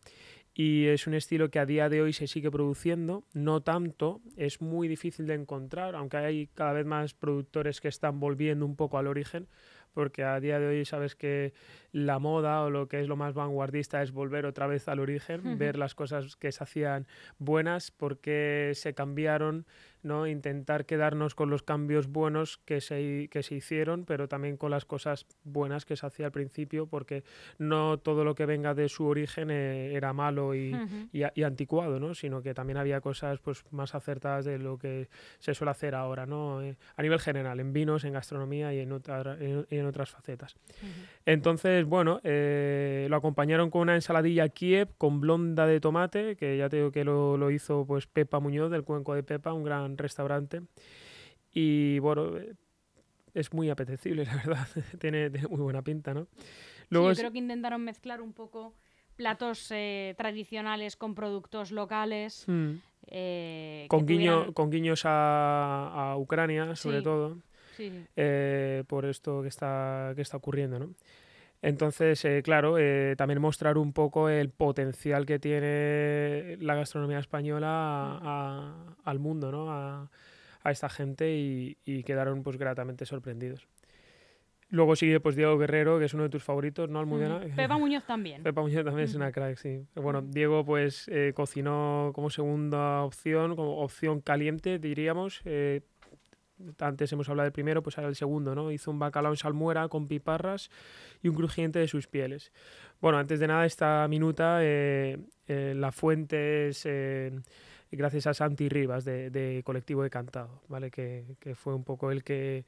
y 0.52 0.86
es 0.86 1.06
un 1.06 1.14
estilo 1.14 1.50
que 1.50 1.58
a 1.58 1.66
día 1.66 1.88
de 1.88 2.02
hoy 2.02 2.12
se 2.12 2.28
sigue 2.28 2.50
produciendo, 2.50 3.24
no 3.32 3.62
tanto, 3.62 4.20
es 4.36 4.60
muy 4.60 4.88
difícil 4.88 5.26
de 5.26 5.34
encontrar, 5.34 5.96
aunque 5.96 6.18
hay 6.18 6.46
cada 6.48 6.72
vez 6.72 6.86
más 6.86 7.14
productores 7.14 7.80
que 7.80 7.88
están 7.88 8.20
volviendo 8.20 8.64
un 8.66 8.76
poco 8.76 8.98
al 8.98 9.06
origen, 9.06 9.48
porque 9.94 10.24
a 10.24 10.38
día 10.40 10.58
de 10.58 10.66
hoy 10.66 10.84
sabes 10.84 11.14
que 11.14 11.54
la 11.92 12.18
moda 12.18 12.62
o 12.62 12.70
lo 12.70 12.88
que 12.88 13.00
es 13.00 13.08
lo 13.08 13.16
más 13.16 13.32
vanguardista 13.32 14.02
es 14.02 14.12
volver 14.12 14.44
otra 14.44 14.66
vez 14.66 14.88
al 14.88 14.98
origen, 14.98 15.56
ver 15.56 15.76
las 15.76 15.94
cosas 15.94 16.36
que 16.36 16.52
se 16.52 16.62
hacían 16.62 17.06
buenas, 17.38 17.90
porque 17.92 18.72
se 18.74 18.92
cambiaron, 18.92 19.66
¿no? 20.04 20.26
intentar 20.26 20.86
quedarnos 20.86 21.34
con 21.34 21.50
los 21.50 21.62
cambios 21.62 22.08
buenos 22.08 22.58
que 22.58 22.80
se, 22.80 23.28
que 23.30 23.42
se 23.42 23.54
hicieron, 23.56 24.04
pero 24.04 24.28
también 24.28 24.56
con 24.56 24.70
las 24.70 24.84
cosas 24.84 25.26
buenas 25.42 25.84
que 25.84 25.96
se 25.96 26.06
hacía 26.06 26.26
al 26.26 26.32
principio, 26.32 26.86
porque 26.86 27.24
no 27.58 27.98
todo 27.98 28.24
lo 28.24 28.34
que 28.34 28.46
venga 28.46 28.74
de 28.74 28.88
su 28.88 29.06
origen 29.06 29.50
eh, 29.50 29.94
era 29.94 30.12
malo 30.12 30.54
y, 30.54 30.76
y, 31.12 31.42
anticuado, 31.42 31.98
¿no? 31.98 32.14
sino 32.14 32.42
que 32.42 32.54
también 32.54 32.76
había 32.76 33.00
cosas 33.00 33.40
pues, 33.40 33.64
más 33.70 33.94
acertadas 33.94 34.44
de 34.44 34.58
lo 34.58 34.78
que 34.78 35.08
se 35.38 35.54
suele 35.54 35.70
hacer 35.70 35.94
ahora, 35.94 36.26
¿no? 36.26 36.62
Eh, 36.62 36.76
a 36.96 37.02
nivel 37.02 37.18
general, 37.18 37.60
en 37.60 37.72
vinos, 37.72 38.04
en 38.04 38.12
gastronomía 38.12 38.72
y 38.72 38.80
en, 38.80 38.92
en, 39.70 39.86
otras 39.86 40.10
facetas. 40.10 40.56
Entonces, 41.26 41.84
bueno, 41.84 42.20
eh, 42.24 43.06
lo 43.08 43.16
acompañaron 43.16 43.70
con 43.70 43.82
una 43.82 43.94
ensaladilla 43.94 44.48
Kiev 44.48 44.88
con 44.98 45.20
blonda 45.20 45.66
de 45.66 45.80
tomate, 45.80 46.36
que 46.36 46.56
ya 46.56 46.68
te 46.68 46.76
digo 46.76 46.92
que 46.92 47.04
lo, 47.04 47.36
lo 47.36 47.50
hizo 47.50 47.84
pues 47.86 48.06
Pepa 48.06 48.40
Muñoz 48.40 48.70
del 48.70 48.84
Cuenco 48.84 49.14
de 49.14 49.22
Pepa, 49.22 49.52
un 49.52 49.64
gran 49.64 49.93
restaurante. 49.98 50.62
Y 51.52 51.98
bueno, 52.00 52.36
eh, 52.36 52.54
es 53.34 53.52
muy 53.52 53.70
apetecible, 53.70 54.24
la 54.26 54.36
verdad. 54.36 54.68
tiene, 54.98 55.30
muy 55.48 55.60
buena 55.60 55.82
pinta, 55.82 56.14
¿no? 56.14 56.26
Luego 56.90 57.10
yo 57.12 57.16
creo 57.16 57.32
que 57.32 57.38
intentaron 57.38 57.82
mezclar 57.82 58.20
un 58.20 58.32
poco 58.32 58.74
platos 59.16 59.70
eh, 59.70 60.14
tradicionales 60.16 60.96
con 60.96 61.14
productos 61.14 61.70
locales. 61.70 62.44
Hmm. 62.46 62.74
con, 63.88 64.06
guiño, 64.06 64.52
con 64.52 64.70
guiños 64.70 65.02
a, 65.04 66.14
Ucrania, 66.18 66.76
sobre 66.76 67.02
todo. 67.02 67.38
por 68.86 69.06
esto 69.06 69.42
que 69.42 69.48
está, 69.48 70.12
que 70.14 70.22
está 70.22 70.36
ocurriendo, 70.36 70.78
¿no? 70.78 70.90
Entonces, 71.64 72.22
eh, 72.26 72.42
claro, 72.42 72.76
eh, 72.76 73.14
también 73.16 73.40
mostrar 73.40 73.78
un 73.78 73.94
poco 73.94 74.28
el 74.28 74.50
potencial 74.50 75.24
que 75.24 75.38
tiene 75.38 76.58
la 76.60 76.74
gastronomía 76.74 77.18
española 77.18 78.94
al 79.02 79.18
mundo, 79.18 79.50
¿no? 79.50 79.70
A, 79.70 80.10
esta 80.66 80.90
gente 80.90 81.34
y, 81.34 82.02
quedaron 82.04 82.42
pues 82.42 82.58
gratamente 82.58 83.06
sorprendidos. 83.06 83.66
Luego 84.68 84.94
sigue 84.94 85.20
pues 85.20 85.36
Diego 85.36 85.56
Guerrero, 85.56 85.98
que 85.98 86.04
es 86.04 86.12
uno 86.12 86.24
de 86.24 86.28
tus 86.28 86.42
favoritos, 86.42 86.90
¿no, 86.90 86.98
Almudena? 86.98 87.40
Pepa 87.56 87.78
Muñoz 87.78 88.04
también. 88.04 88.42
Pepa 88.42 88.60
Muñoz 88.60 88.84
también 88.84 89.08
es 89.08 89.14
una 89.14 89.32
crack, 89.32 89.56
sí. 89.56 89.86
bueno, 89.94 90.20
Diego 90.20 90.66
pues 90.66 91.08
eh, 91.08 91.32
cocinó 91.34 92.12
como 92.14 92.28
segunda 92.28 93.02
opción, 93.04 93.56
como 93.56 93.78
opción 93.78 94.20
caliente, 94.20 94.78
diríamos, 94.78 95.40
antes 96.78 97.12
hemos 97.12 97.28
hablado 97.28 97.44
del 97.44 97.52
primero, 97.52 97.82
pues 97.82 97.98
ahora 97.98 98.08
el 98.08 98.16
segundo, 98.16 98.54
¿no? 98.54 98.70
Hizo 98.70 98.90
un 98.90 98.98
bacalao 98.98 99.32
en 99.32 99.36
salmuera 99.36 99.88
con 99.88 100.06
piparras 100.08 100.70
y 101.22 101.28
un 101.28 101.34
crujiente 101.34 101.78
de 101.78 101.88
sus 101.88 102.06
pieles. 102.06 102.52
Bueno, 103.00 103.18
antes 103.18 103.40
de 103.40 103.46
nada, 103.46 103.66
esta 103.66 104.06
minuta, 104.08 104.58
eh, 104.62 105.18
eh, 105.46 105.74
la 105.76 105.92
fuente 105.92 106.68
es 106.68 106.86
eh, 106.86 107.32
gracias 107.90 108.26
a 108.26 108.34
Santi 108.34 108.68
Rivas 108.68 109.04
de, 109.04 109.30
de 109.30 109.62
Colectivo 109.64 110.02
de 110.02 110.10
Cantado, 110.10 110.62
¿vale? 110.68 110.90
Que, 110.90 111.36
que, 111.40 111.54
fue 111.54 111.74
un 111.74 111.84
poco 111.84 112.10
el 112.10 112.24
que 112.24 112.64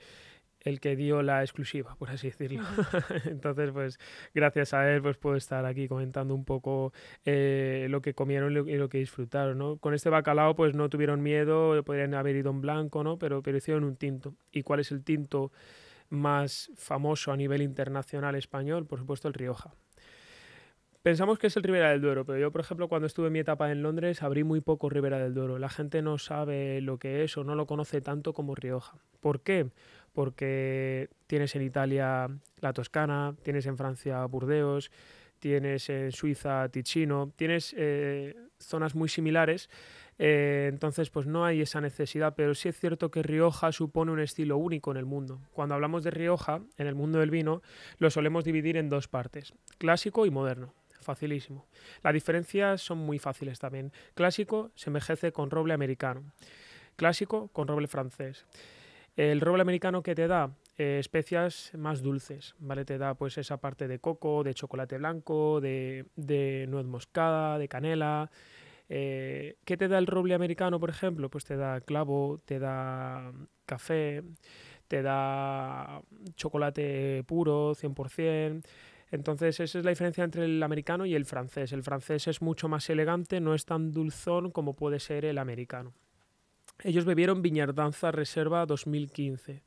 el 0.66 0.80
que 0.80 0.96
dio 0.96 1.22
la 1.22 1.42
exclusiva, 1.42 1.94
por 1.96 2.10
así 2.10 2.26
decirlo. 2.26 2.64
Entonces, 3.24 3.70
pues 3.70 4.00
gracias 4.34 4.74
a 4.74 4.92
él, 4.92 5.00
pues 5.00 5.16
puedo 5.16 5.36
estar 5.36 5.64
aquí 5.64 5.86
comentando 5.86 6.34
un 6.34 6.44
poco 6.44 6.92
eh, 7.24 7.86
lo 7.88 8.02
que 8.02 8.14
comieron 8.14 8.50
y 8.68 8.76
lo, 8.76 8.88
que 8.88 8.98
disfrutaron, 8.98 9.58
¿no? 9.58 9.76
Con 9.76 9.94
este 9.94 10.10
bacalao, 10.10 10.56
pues 10.56 10.74
no 10.74 10.88
tuvieron 10.88 11.22
miedo, 11.22 11.80
podrían 11.84 12.14
haber 12.14 12.34
ido 12.34 12.50
en 12.50 12.60
blanco, 12.60 13.04
¿no? 13.04 13.16
Pero, 13.16 13.42
pero 13.42 13.56
hicieron 13.56 13.84
un 13.84 13.94
tinto. 13.94 14.34
¿Y 14.50 14.64
cuál 14.64 14.80
es 14.80 14.90
el 14.90 15.04
tinto 15.04 15.52
más 16.08 16.72
famoso 16.76 17.30
a 17.30 17.36
nivel 17.36 17.62
internacional 17.62 18.34
español? 18.34 18.86
Por 18.86 18.98
supuesto, 18.98 19.28
el 19.28 19.34
Rioja. 19.34 19.72
Pensamos 21.06 21.38
que 21.38 21.46
es 21.46 21.56
el 21.56 21.62
Ribera 21.62 21.90
del 21.90 22.00
Duero, 22.00 22.24
pero 22.26 22.40
yo, 22.40 22.50
por 22.50 22.62
ejemplo, 22.62 22.88
cuando 22.88 23.06
estuve 23.06 23.28
en 23.28 23.34
mi 23.34 23.38
etapa 23.38 23.70
en 23.70 23.80
Londres, 23.80 24.24
abrí 24.24 24.42
muy 24.42 24.60
poco 24.60 24.90
Ribera 24.90 25.20
del 25.20 25.34
Duero. 25.34 25.60
La 25.60 25.68
gente 25.68 26.02
no 26.02 26.18
sabe 26.18 26.80
lo 26.80 26.98
que 26.98 27.22
es 27.22 27.36
o 27.36 27.44
no 27.44 27.54
lo 27.54 27.68
conoce 27.68 28.00
tanto 28.00 28.32
como 28.32 28.56
Rioja. 28.56 28.98
¿Por 29.20 29.40
qué? 29.40 29.70
Porque 30.16 31.10
tienes 31.26 31.54
en 31.56 31.62
Italia 31.62 32.26
la 32.60 32.72
Toscana, 32.72 33.34
tienes 33.42 33.66
en 33.66 33.76
Francia 33.76 34.24
Burdeos, 34.24 34.90
tienes 35.40 35.90
en 35.90 36.10
Suiza 36.10 36.70
Ticino, 36.70 37.34
tienes 37.36 37.74
eh, 37.76 38.34
zonas 38.58 38.94
muy 38.94 39.10
similares, 39.10 39.68
eh, 40.18 40.70
entonces 40.72 41.10
pues 41.10 41.26
no 41.26 41.44
hay 41.44 41.60
esa 41.60 41.82
necesidad, 41.82 42.32
pero 42.34 42.54
sí 42.54 42.70
es 42.70 42.80
cierto 42.80 43.10
que 43.10 43.22
Rioja 43.22 43.72
supone 43.72 44.10
un 44.10 44.20
estilo 44.20 44.56
único 44.56 44.90
en 44.90 44.96
el 44.96 45.04
mundo. 45.04 45.42
Cuando 45.52 45.74
hablamos 45.74 46.02
de 46.02 46.12
Rioja, 46.12 46.62
en 46.78 46.86
el 46.86 46.94
mundo 46.94 47.18
del 47.18 47.30
vino, 47.30 47.60
lo 47.98 48.08
solemos 48.08 48.42
dividir 48.42 48.78
en 48.78 48.88
dos 48.88 49.08
partes, 49.08 49.52
clásico 49.76 50.24
y 50.24 50.30
moderno. 50.30 50.72
Facilísimo. 50.98 51.66
Las 52.02 52.14
diferencias 52.14 52.80
son 52.80 52.98
muy 52.98 53.18
fáciles 53.18 53.58
también. 53.58 53.92
Clásico 54.14 54.70
se 54.76 54.88
envejece 54.88 55.30
con 55.30 55.50
roble 55.50 55.74
americano 55.74 56.24
clásico 56.96 57.48
con 57.52 57.68
roble 57.68 57.86
francés. 57.86 58.46
El 59.16 59.40
roble 59.40 59.62
americano 59.62 60.02
que 60.02 60.14
te 60.14 60.28
da 60.28 60.50
eh, 60.76 60.98
especias 61.00 61.72
más 61.74 62.02
dulces, 62.02 62.54
¿vale? 62.58 62.84
Te 62.84 62.98
da 62.98 63.14
pues 63.14 63.38
esa 63.38 63.56
parte 63.56 63.88
de 63.88 63.98
coco, 63.98 64.44
de 64.44 64.52
chocolate 64.52 64.98
blanco, 64.98 65.60
de, 65.62 66.66
nuez 66.68 66.84
moscada, 66.84 67.58
de 67.58 67.66
canela. 67.66 68.30
Eh, 68.90 69.56
¿Qué 69.64 69.78
te 69.78 69.88
da 69.88 69.96
el 69.96 70.06
roble 70.06 70.34
americano, 70.34 70.78
por 70.78 70.90
ejemplo? 70.90 71.30
Pues 71.30 71.46
te 71.46 71.56
da 71.56 71.80
clavo, 71.80 72.42
te 72.44 72.58
da 72.58 73.32
café, 73.64 74.22
te 74.86 75.00
da 75.00 76.02
chocolate 76.34 77.24
puro, 77.26 77.74
100%. 77.74 78.62
Entonces, 79.10 79.60
esa 79.60 79.78
es 79.78 79.84
la 79.84 79.90
diferencia 79.90 80.24
entre 80.24 80.44
el 80.44 80.62
americano 80.62 81.06
y 81.06 81.14
el 81.14 81.24
francés. 81.24 81.72
El 81.72 81.82
francés 81.84 82.28
es 82.28 82.42
mucho 82.42 82.68
más 82.68 82.90
elegante, 82.90 83.40
no 83.40 83.54
es 83.54 83.64
tan 83.64 83.92
dulzón 83.92 84.50
como 84.50 84.74
puede 84.74 85.00
ser 85.00 85.24
el 85.24 85.38
americano. 85.38 85.94
Ellos 86.82 87.04
bebieron 87.04 87.42
Viñardanza 87.42 88.12
Reserva 88.12 88.66
2015. 88.66 89.62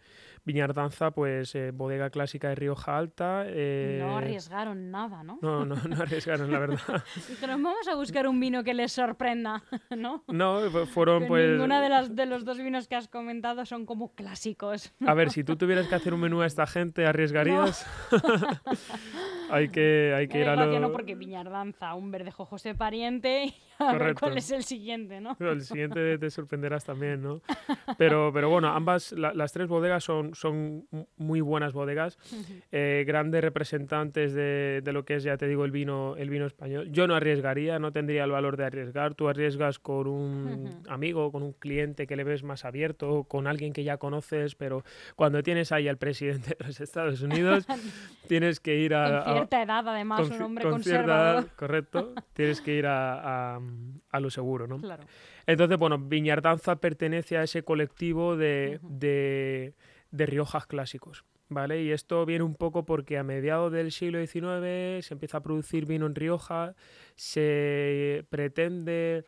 Viñardanza, 0.45 1.11
pues 1.11 1.53
eh, 1.55 1.71
bodega 1.71 2.09
clásica 2.09 2.49
de 2.49 2.55
Rioja 2.55 2.97
Alta. 2.97 3.43
Eh, 3.47 3.97
no 4.01 4.17
arriesgaron 4.17 4.91
nada, 4.91 5.23
¿no? 5.23 5.39
No, 5.41 5.65
no, 5.65 5.75
no 5.75 6.01
arriesgaron, 6.01 6.51
la 6.51 6.59
verdad. 6.59 6.79
Dijeron, 7.27 7.61
vamos 7.61 7.87
a 7.87 7.95
buscar 7.95 8.27
un 8.27 8.39
vino 8.39 8.63
que 8.63 8.73
les 8.73 8.91
sorprenda, 8.91 9.63
¿no? 9.95 10.23
No, 10.27 10.61
fueron 10.87 11.27
pues... 11.27 11.51
Ninguna 11.51 11.81
de, 11.81 11.89
las, 11.89 12.15
de 12.15 12.25
los 12.25 12.45
dos 12.45 12.57
vinos 12.57 12.87
que 12.87 12.95
has 12.95 13.07
comentado 13.07 13.65
son 13.65 13.85
como 13.85 14.13
clásicos. 14.13 14.93
A 15.05 15.13
ver, 15.13 15.31
si 15.31 15.43
tú 15.43 15.55
tuvieras 15.55 15.87
que 15.87 15.95
hacer 15.95 16.13
un 16.13 16.21
menú 16.21 16.41
a 16.41 16.45
esta 16.45 16.65
gente, 16.67 17.05
¿arriesgarías? 17.05 17.85
hay 19.51 19.69
que, 19.69 20.13
hay 20.15 20.27
que 20.27 20.39
ir 20.39 20.47
a 20.47 20.55
lo... 20.55 20.79
No, 20.79 20.91
porque 20.91 21.15
Viñardanza, 21.15 21.95
un 21.95 22.11
verdejo 22.11 22.45
José 22.45 22.75
Pariente, 22.75 23.53
a 23.79 23.93
ver 23.93 24.15
cuál 24.15 24.37
es 24.37 24.51
el 24.51 24.63
siguiente, 24.63 25.19
¿no? 25.21 25.35
el 25.39 25.61
siguiente 25.61 26.17
te 26.17 26.29
sorprenderás 26.29 26.85
también, 26.85 27.21
¿no? 27.21 27.41
Pero, 27.97 28.31
pero 28.33 28.49
bueno, 28.49 28.69
ambas, 28.69 29.11
las 29.13 29.51
tres 29.51 29.67
bodegas 29.67 30.03
son, 30.03 30.28
son 30.33 30.87
muy 31.17 31.41
buenas 31.41 31.73
bodegas, 31.73 32.17
eh, 32.71 33.03
grandes 33.07 33.41
representantes 33.41 34.33
de, 34.33 34.81
de, 34.83 34.93
lo 34.93 35.05
que 35.05 35.15
es, 35.15 35.23
ya 35.23 35.37
te 35.37 35.47
digo, 35.47 35.65
el 35.65 35.71
vino, 35.71 36.15
el 36.17 36.29
vino 36.29 36.45
español. 36.45 36.89
Yo 36.91 37.07
no 37.07 37.15
arriesgaría, 37.15 37.79
no 37.79 37.91
tendría 37.91 38.23
el 38.23 38.31
valor 38.31 38.57
de 38.57 38.65
arriesgar. 38.65 39.15
Tú 39.15 39.27
arriesgas 39.29 39.79
con 39.79 40.07
un 40.07 40.83
amigo, 40.87 41.31
con 41.31 41.43
un 41.43 41.53
cliente 41.53 42.07
que 42.07 42.15
le 42.15 42.23
ves 42.23 42.43
más 42.43 42.65
abierto, 42.65 43.23
con 43.23 43.47
alguien 43.47 43.73
que 43.73 43.83
ya 43.83 43.97
conoces, 43.97 44.55
pero 44.55 44.83
cuando 45.15 45.43
tienes 45.43 45.71
ahí 45.71 45.87
al 45.87 45.97
presidente 45.97 46.55
de 46.57 46.65
los 46.65 46.79
Estados 46.79 47.21
Unidos, 47.21 47.65
tienes 48.27 48.59
que 48.59 48.75
ir 48.75 48.95
a... 48.95 49.23
Con 49.23 49.33
cierta 49.33 49.63
edad, 49.63 49.87
además, 49.87 50.29
un 50.29 50.41
hombre 50.41 50.65
conservador. 50.65 51.47
correcto, 51.55 52.13
tienes 52.33 52.61
que 52.61 52.75
ir 52.75 52.87
a, 52.87 53.55
a, 53.55 53.61
a 54.11 54.19
lo 54.19 54.29
seguro, 54.29 54.67
¿no? 54.67 54.77
Claro. 54.77 55.03
Entonces, 55.49 55.79
bueno, 55.79 55.97
Viñardanza 55.97 56.75
pertenece 56.75 57.35
a 57.35 57.41
ese 57.41 57.63
colectivo 57.63 58.37
de, 58.37 58.79
de, 58.83 59.73
de 60.11 60.25
Riojas 60.25 60.65
clásicos. 60.65 61.25
¿Vale? 61.51 61.81
Y 61.81 61.91
esto 61.91 62.27
viene 62.27 62.43
un 62.43 62.53
poco 62.53 62.85
porque 62.85 63.17
a 63.17 63.23
mediados 63.23 63.71
del 63.71 63.91
siglo 63.91 64.19
XIX 64.19 65.03
se 65.03 65.13
empieza 65.15 65.37
a 65.37 65.41
producir 65.41 65.87
vino 65.87 66.05
en 66.05 66.13
Rioja, 66.13 66.75
se 67.15 68.23
pretende 68.29 69.25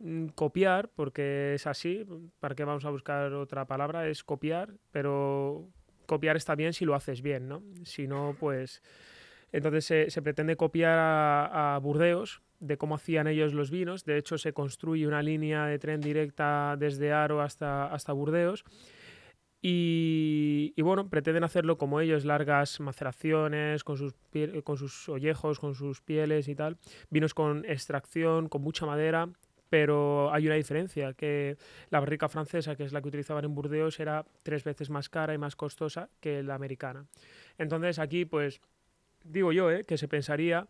mm, 0.00 0.26
copiar, 0.34 0.88
porque 0.88 1.54
es 1.54 1.68
así, 1.68 2.04
¿para 2.40 2.56
qué 2.56 2.64
vamos 2.64 2.84
a 2.84 2.90
buscar 2.90 3.32
otra 3.34 3.66
palabra? 3.66 4.08
Es 4.08 4.24
copiar, 4.24 4.74
pero 4.90 5.68
copiar 6.06 6.36
está 6.36 6.56
bien 6.56 6.72
si 6.72 6.84
lo 6.84 6.96
haces 6.96 7.22
bien, 7.22 7.48
¿no? 7.48 7.62
Si 7.84 8.08
no, 8.08 8.36
pues... 8.40 8.82
Entonces 9.52 9.84
se, 9.84 10.10
se 10.10 10.22
pretende 10.22 10.56
copiar 10.56 10.98
a, 10.98 11.76
a 11.76 11.78
Burdeos, 11.78 12.42
de 12.60 12.76
cómo 12.76 12.94
hacían 12.94 13.26
ellos 13.26 13.54
los 13.54 13.70
vinos. 13.70 14.04
De 14.04 14.16
hecho, 14.18 14.38
se 14.38 14.52
construye 14.52 15.06
una 15.06 15.22
línea 15.22 15.66
de 15.66 15.78
tren 15.78 16.00
directa 16.00 16.76
desde 16.78 17.12
Aro 17.12 17.40
hasta, 17.40 17.86
hasta 17.86 18.12
Burdeos. 18.12 18.64
Y, 19.62 20.80
bueno, 20.80 21.08
pretenden 21.08 21.44
hacerlo 21.44 21.76
como 21.76 22.00
ellos, 22.00 22.24
largas 22.24 22.80
maceraciones, 22.80 23.84
con 23.84 23.98
sus, 23.98 24.14
con 24.64 24.76
sus 24.78 25.08
ollejos, 25.08 25.58
con 25.58 25.74
sus 25.74 26.00
pieles 26.00 26.48
y 26.48 26.54
tal. 26.54 26.78
Vinos 27.10 27.34
con 27.34 27.64
extracción, 27.66 28.48
con 28.48 28.62
mucha 28.62 28.86
madera, 28.86 29.28
pero 29.68 30.32
hay 30.32 30.46
una 30.46 30.56
diferencia, 30.56 31.12
que 31.12 31.58
la 31.90 32.00
barrica 32.00 32.28
francesa, 32.28 32.74
que 32.74 32.84
es 32.84 32.92
la 32.92 33.02
que 33.02 33.08
utilizaban 33.08 33.44
en 33.44 33.54
Burdeos, 33.54 34.00
era 34.00 34.24
tres 34.42 34.64
veces 34.64 34.88
más 34.88 35.08
cara 35.08 35.34
y 35.34 35.38
más 35.38 35.56
costosa 35.56 36.08
que 36.20 36.42
la 36.42 36.54
americana. 36.54 37.06
Entonces 37.58 37.98
aquí, 37.98 38.24
pues, 38.24 38.60
digo 39.24 39.52
yo, 39.52 39.70
¿eh? 39.70 39.84
que 39.84 39.98
se 39.98 40.08
pensaría 40.08 40.66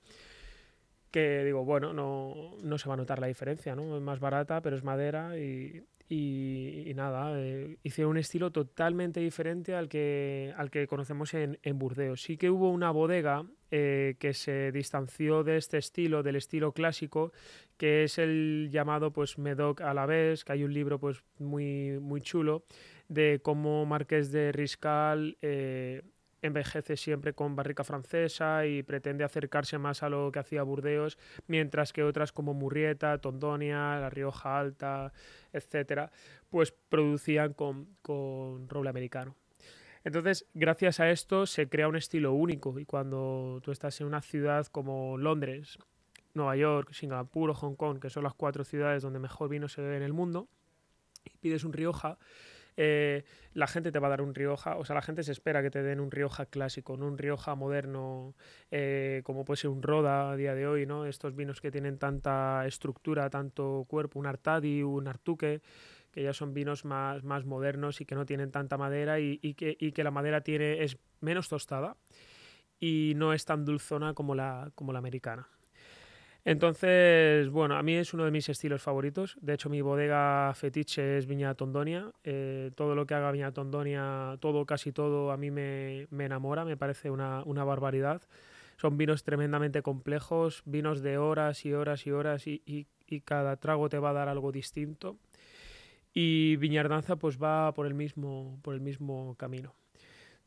que 1.11 1.45
digo, 1.45 1.65
bueno, 1.65 1.93
no, 1.93 2.55
no, 2.63 2.79
se 2.79 2.89
va 2.89 2.95
a 2.95 2.97
notar 2.97 3.19
la 3.19 3.27
diferencia, 3.27 3.75
¿no? 3.75 3.97
Es 3.97 4.03
más 4.03 4.21
barata, 4.21 4.61
pero 4.61 4.77
es 4.77 4.85
madera 4.85 5.37
y, 5.37 5.83
y, 6.13 6.91
y 6.91 6.95
nada, 6.95 7.41
eh, 7.41 7.77
hicieron 7.85 8.11
un 8.11 8.17
estilo 8.19 8.51
totalmente 8.51 9.21
diferente 9.21 9.77
al 9.77 9.89
que, 9.89 10.53
al 10.57 10.69
que 10.69 10.89
conocemos 10.89 11.33
en, 11.35 11.57
Burdeos. 11.79 12.21
Sí 12.21 12.37
que 12.37 12.51
hubo 12.51 12.69
una 12.69 12.91
bodega 12.91 13.47
eh, 13.71 14.17
que 14.19 14.35
se 14.35 14.73
distanció 14.73 15.45
de 15.45 15.57
este 15.57 15.79
estilo, 15.79 16.25
del 16.25 16.35
estilo 16.35 16.73
clásico, 16.73 17.33
que 17.77 18.03
es 18.03 18.19
el 18.19 18.71
llamado 18.73 19.13
pues 19.13 19.39
Medoc 19.39 19.83
a 19.83 19.95
la 19.95 20.05
vez, 20.05 20.45
que 20.45 20.53
hay 20.53 20.65
un 20.65 20.75
libro 20.75 20.99
pues 20.99 21.23
muy, 21.39 22.01
muy 22.01 22.21
chulo 22.21 22.65
de 23.07 23.39
cómo 23.41 23.87
Marqués 23.87 24.33
de 24.33 24.51
Riscal 24.51 25.39
eh, 25.43 26.03
envejece 26.43 26.97
siempre 26.97 27.33
con 27.33 27.57
barrica 27.57 27.85
francesa 27.85 28.67
y 28.67 28.83
pretende 28.83 29.25
acercarse 29.25 29.79
más 29.79 30.03
a 30.03 30.09
lo 30.09 30.31
que 30.33 30.39
hacía 30.39 30.63
Burdeos, 30.63 31.19
mientras 31.47 31.93
que 31.93 32.03
otras 32.03 32.33
como 32.33 32.55
Murrieta, 32.55 33.19
Tondonia, 33.19 33.99
La 34.01 34.11
Rioja 34.11 34.59
Alta, 34.59 35.13
etcétera, 35.53 36.11
pues 36.49 36.73
producían 36.73 37.55
con, 37.55 37.89
con 38.03 38.69
roble 38.69 38.91
americano. 38.91 39.37
Entonces, 40.03 40.47
gracias 40.55 40.99
a 41.01 41.11
esto 41.11 41.45
se 41.47 41.69
crea 41.69 41.89
un 41.89 41.97
estilo 41.97 42.33
único 42.33 42.79
y 42.79 42.87
cuando 42.87 43.61
tú 43.63 43.71
estás 43.71 44.01
en 44.01 44.07
una 44.07 44.23
ciudad 44.23 44.67
como 44.67 45.19
Londres, 45.19 45.79
Nueva 46.33 46.57
York, 46.57 46.93
Singapur 46.93 47.51
o 47.51 47.55
Hong 47.55 47.75
Kong, 47.75 48.01
que 48.01 48.09
son 48.09 48.25
las 48.25 48.35
cuatro 48.35 48.65
ciudades 48.65 49.03
donde 49.03 49.19
mejor 49.19 49.51
vino 49.51 49.69
se 49.69 49.83
bebe 49.83 49.97
en 49.97 50.03
el 50.03 50.13
mundo, 50.13 50.49
y 51.25 51.37
pides 51.37 51.65
un 51.65 51.73
Rioja, 51.73 52.19
eh, 52.83 53.25
la 53.53 53.67
gente 53.67 53.93
te 53.93 53.99
va 53.99 54.07
a 54.07 54.11
dar 54.11 54.23
un 54.23 54.35
Rioja, 54.35 54.79
o 54.79 54.87
sea, 54.87 54.95
la 54.95 55.03
gente 55.03 55.23
se 55.23 55.33
espera 55.33 55.61
que 55.63 55.71
te 55.71 55.83
den 55.83 56.01
un 56.01 56.11
Rioja 56.11 56.47
clásico, 56.47 56.97
no 56.97 57.09
un 57.09 57.19
Rioja 57.19 57.55
moderno, 57.55 58.35
eh, 58.71 59.21
como 59.23 59.45
puede 59.45 59.59
ser 59.59 59.69
un 59.69 59.83
Roda 59.83 60.31
a 60.31 60.37
día 60.37 60.55
de 60.55 60.67
hoy, 60.67 60.87
¿no? 60.87 61.05
Estos 61.05 61.37
vinos 61.37 61.61
que 61.61 61.71
tienen 61.71 61.99
tanta 61.99 62.67
estructura, 62.67 63.29
tanto 63.29 63.85
cuerpo, 63.87 64.19
un 64.19 64.25
Artadi, 64.25 64.83
un 64.83 65.09
Artuque, 65.09 65.61
que 66.11 66.23
ya 66.23 66.33
son 66.33 66.55
vinos 66.55 66.87
más, 66.87 67.23
más 67.23 67.45
modernos 67.45 68.01
y 68.01 68.07
que 68.07 68.15
no 68.15 68.25
tienen 68.25 68.51
tanta 68.51 68.79
madera 68.79 69.21
y, 69.21 69.39
y, 69.43 69.53
que, 69.53 69.77
y 69.79 69.93
que 69.93 70.03
la 70.03 70.11
madera 70.11 70.41
tiene, 70.41 70.83
es 70.83 70.97
menos 71.21 71.51
tostada 71.51 71.99
y 72.79 73.13
no 73.17 73.35
es 73.35 73.45
tan 73.45 73.67
dulzona 73.67 74.15
como 74.15 74.35
la, 74.35 74.73
como 74.75 74.95
la 74.95 75.01
americana. 75.01 75.49
Entonces, 76.45 77.51
bueno, 77.51 77.77
a 77.77 77.83
mí 77.83 77.95
es 77.95 78.15
uno 78.15 78.25
de 78.25 78.31
mis 78.31 78.49
estilos 78.49 78.83
favoritos. 78.83 79.37
De 79.41 79.55
hecho, 79.55 79.69
mi 79.69 79.83
bodega 79.83 80.53
fetiche 80.55 81.19
es 81.19 81.27
Viña 81.27 81.55
Tondonia. 81.55 82.11
Eh, 82.25 82.71
todo 82.75 82.95
lo 82.95 83.07
que 83.07 83.15
haga 83.15 83.31
Viña 83.31 83.53
Tondonia, 83.53 84.39
todo, 84.41 84.65
casi 84.65 84.93
todo, 84.93 85.33
a 85.33 85.37
mí 85.37 85.51
me, 85.51 86.07
me 86.11 86.25
enamora, 86.25 86.65
me 86.65 86.77
parece 86.77 87.11
una, 87.11 87.43
una, 87.45 87.65
barbaridad. 87.65 88.23
Son 88.79 88.97
vinos 88.97 89.23
tremendamente 89.23 89.83
complejos, 89.83 90.63
vinos 90.65 91.03
de 91.03 91.19
horas 91.19 91.67
y 91.67 91.75
horas 91.75 92.07
y 92.07 92.13
horas 92.13 92.47
y, 92.47 92.63
y, 92.65 92.87
y 93.07 93.21
cada 93.21 93.57
trago 93.57 93.91
te 93.91 93.99
va 93.99 94.11
a 94.11 94.15
dar 94.15 94.29
algo 94.29 94.51
distinto. 94.51 95.19
Y 96.15 96.57
Viñardanza 96.57 97.17
pues 97.17 97.41
va 97.41 97.73
por 97.75 97.87
el 97.87 97.95
mismo, 97.95 98.59
por 98.63 98.75
el 98.75 98.81
mismo 98.81 99.37
camino. 99.39 99.75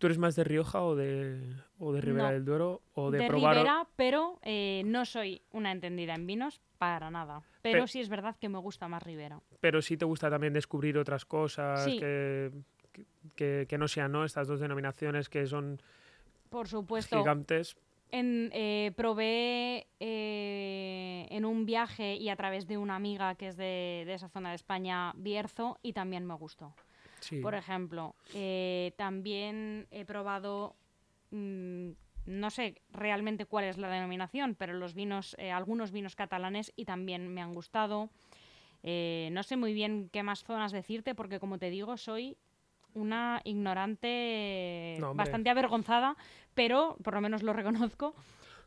¿Tú 0.03 0.07
eres 0.07 0.17
más 0.17 0.35
de 0.35 0.43
Rioja 0.43 0.81
o 0.83 0.95
de, 0.97 1.39
o 1.79 1.93
de 1.93 2.01
Ribera 2.01 2.25
No. 2.27 2.33
del 2.33 2.43
Duero? 2.43 2.81
O 2.93 3.09
de, 3.09 3.19
de 3.19 3.27
probar... 3.27 3.55
Ribera, 3.55 3.87
pero 3.95 4.37
eh, 4.41 4.81
no 4.85 5.05
soy 5.05 5.41
una 5.53 5.71
entendida 5.71 6.13
en 6.13 6.27
vinos 6.27 6.59
para 6.77 7.09
nada. 7.09 7.41
Pero 7.61 7.83
Pe- 7.83 7.87
sí 7.87 8.01
es 8.01 8.09
verdad 8.09 8.35
que 8.37 8.49
me 8.49 8.57
gusta 8.57 8.89
más 8.89 9.01
Ribera. 9.01 9.39
Pero 9.61 9.81
sí 9.81 9.95
te 9.95 10.03
gusta 10.03 10.29
también 10.29 10.51
descubrir 10.51 10.97
otras 10.97 11.23
cosas 11.23 11.85
Sí. 11.85 11.99
que, 11.99 12.51
que, 13.37 13.65
que 13.69 13.77
no 13.77 13.87
sean 13.87 14.11
¿no? 14.11 14.25
estas 14.25 14.45
dos 14.49 14.59
denominaciones 14.59 15.29
que 15.29 15.47
son 15.47 15.81
Por 16.49 16.67
supuesto, 16.67 17.19
gigantes. 17.19 17.77
en, 18.11 18.49
eh, 18.51 18.91
probé 18.97 19.87
eh, 20.01 21.27
en 21.29 21.45
un 21.45 21.65
viaje 21.65 22.15
y 22.17 22.27
a 22.27 22.35
través 22.35 22.67
de 22.67 22.77
una 22.77 22.97
amiga 22.97 23.35
que 23.35 23.47
es 23.47 23.55
de, 23.55 24.03
de 24.05 24.13
esa 24.15 24.27
zona 24.27 24.49
de 24.49 24.55
España, 24.55 25.13
Bierzo, 25.15 25.79
y 25.81 25.93
también 25.93 26.25
me 26.25 26.33
gustó. 26.33 26.73
Sí. 27.23 27.39
Por 27.39 27.55
ejemplo, 27.55 28.15
eh, 28.33 28.93
también 28.97 29.87
he 29.91 30.05
probado, 30.05 30.75
mm, 31.31 31.89
no 32.25 32.49
sé 32.49 32.81
realmente 32.91 33.45
cuál 33.45 33.65
es 33.65 33.77
la 33.77 33.89
denominación, 33.89 34.55
pero 34.55 34.73
los 34.73 34.93
vinos, 34.93 35.35
eh, 35.39 35.51
algunos 35.51 35.91
vinos 35.91 36.15
catalanes 36.15 36.71
y 36.75 36.85
también 36.85 37.33
me 37.33 37.41
han 37.41 37.53
gustado. 37.53 38.09
Eh, 38.83 39.29
no 39.31 39.43
sé 39.43 39.55
muy 39.55 39.73
bien 39.73 40.09
qué 40.11 40.23
más 40.23 40.43
zonas 40.43 40.73
decirte 40.73 41.15
porque 41.15 41.39
como 41.39 41.57
te 41.57 41.69
digo 41.69 41.95
soy 41.95 42.35
una 42.93 43.41
ignorante 43.45 44.97
No, 44.99 45.15
bastante 45.15 45.49
avergonzada, 45.49 46.17
pero 46.53 46.97
por 47.03 47.13
lo 47.13 47.21
menos 47.21 47.41
lo 47.43 47.53
reconozco. 47.53 48.13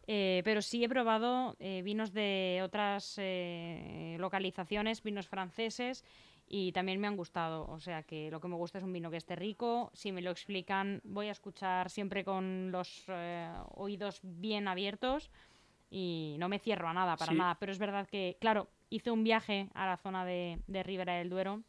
Eh, 0.08 0.42
pero 0.44 0.62
sí 0.62 0.84
he 0.84 0.88
probado 0.88 1.56
eh, 1.58 1.82
vinos 1.82 2.12
de 2.12 2.60
otras 2.62 3.16
eh, 3.18 4.16
localizaciones, 4.20 5.02
vinos 5.02 5.26
franceses, 5.26 6.04
y 6.48 6.72
también 6.72 7.00
me 7.00 7.06
han 7.06 7.16
gustado. 7.16 7.66
O 7.68 7.80
sea 7.80 8.02
que 8.02 8.30
lo 8.30 8.40
que 8.40 8.48
me 8.48 8.56
gusta 8.56 8.78
es 8.78 8.84
un 8.84 8.92
vino 8.92 9.10
que 9.10 9.16
esté 9.16 9.36
rico. 9.36 9.90
Si 9.94 10.12
me 10.12 10.22
lo 10.22 10.30
explican, 10.30 11.00
voy 11.04 11.28
a 11.28 11.32
escuchar 11.32 11.90
siempre 11.90 12.24
con 12.24 12.70
los 12.70 13.04
eh, 13.08 13.50
oídos 13.74 14.20
bien 14.22 14.68
abiertos 14.68 15.30
y 15.90 16.36
no 16.38 16.48
me 16.48 16.58
cierro 16.58 16.88
a 16.88 16.94
nada, 16.94 17.16
para 17.16 17.32
nada. 17.32 17.56
Pero 17.58 17.72
es 17.72 17.78
verdad 17.78 18.06
que, 18.08 18.36
claro, 18.40 18.68
hice 18.90 19.10
un 19.10 19.24
viaje 19.24 19.68
a 19.74 19.86
la 19.86 19.96
zona 19.96 20.24
de, 20.24 20.58
de 20.66 20.82
Ribera 20.82 21.14
del 21.14 21.30
Duero 21.30 21.62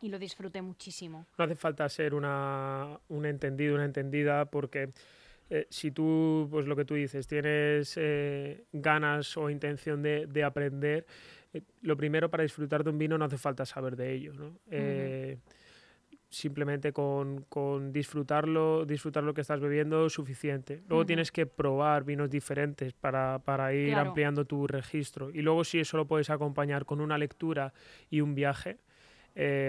y 0.00 0.08
lo 0.08 0.18
disfruté 0.18 0.62
muchísimo. 0.62 1.26
No 1.38 1.44
hace 1.44 1.56
falta 1.56 1.88
ser 1.88 2.14
una, 2.14 2.98
un 3.08 3.26
entendido, 3.26 3.74
una 3.74 3.84
entendida, 3.84 4.44
porque 4.46 4.90
eh, 5.50 5.66
si 5.70 5.90
tú, 5.90 6.48
pues 6.50 6.66
lo 6.66 6.76
que 6.76 6.84
tú 6.84 6.94
dices, 6.94 7.26
tienes 7.26 7.94
eh, 7.96 8.64
ganas 8.72 9.36
o 9.36 9.50
intención 9.50 10.02
de, 10.02 10.26
de 10.26 10.44
aprender, 10.44 11.06
eh, 11.54 11.62
lo 11.82 11.96
primero 11.96 12.30
para 12.30 12.42
disfrutar 12.42 12.84
de 12.84 12.90
un 12.90 12.98
vino 12.98 13.16
no 13.16 13.24
hace 13.24 13.38
falta 13.38 13.64
saber 13.64 13.96
de 13.96 14.12
ello, 14.12 14.34
¿no? 14.34 14.58
Simplemente 16.28 16.92
con, 16.92 17.42
con, 17.48 17.92
disfrutarlo, 17.92 18.84
disfrutar 18.84 19.22
lo 19.22 19.34
que 19.34 19.40
estás 19.42 19.60
bebiendo 19.60 20.06
es 20.06 20.12
suficiente. 20.12 20.82
Luego 20.88 21.06
tienes 21.06 21.30
que 21.30 21.46
probar 21.46 22.02
vinos 22.02 22.28
diferentes 22.28 22.92
para, 22.92 23.38
para 23.38 23.72
ir 23.72 23.94
ampliando 23.94 24.44
tu 24.44 24.66
registro. 24.66 25.30
Y 25.30 25.42
luego 25.42 25.62
si 25.62 25.78
eso 25.78 25.96
lo 25.96 26.08
puedes 26.08 26.30
acompañar 26.30 26.86
con 26.86 27.00
una 27.00 27.18
lectura 27.18 27.72
y 28.10 28.20
un 28.20 28.34
viaje, 28.34 28.78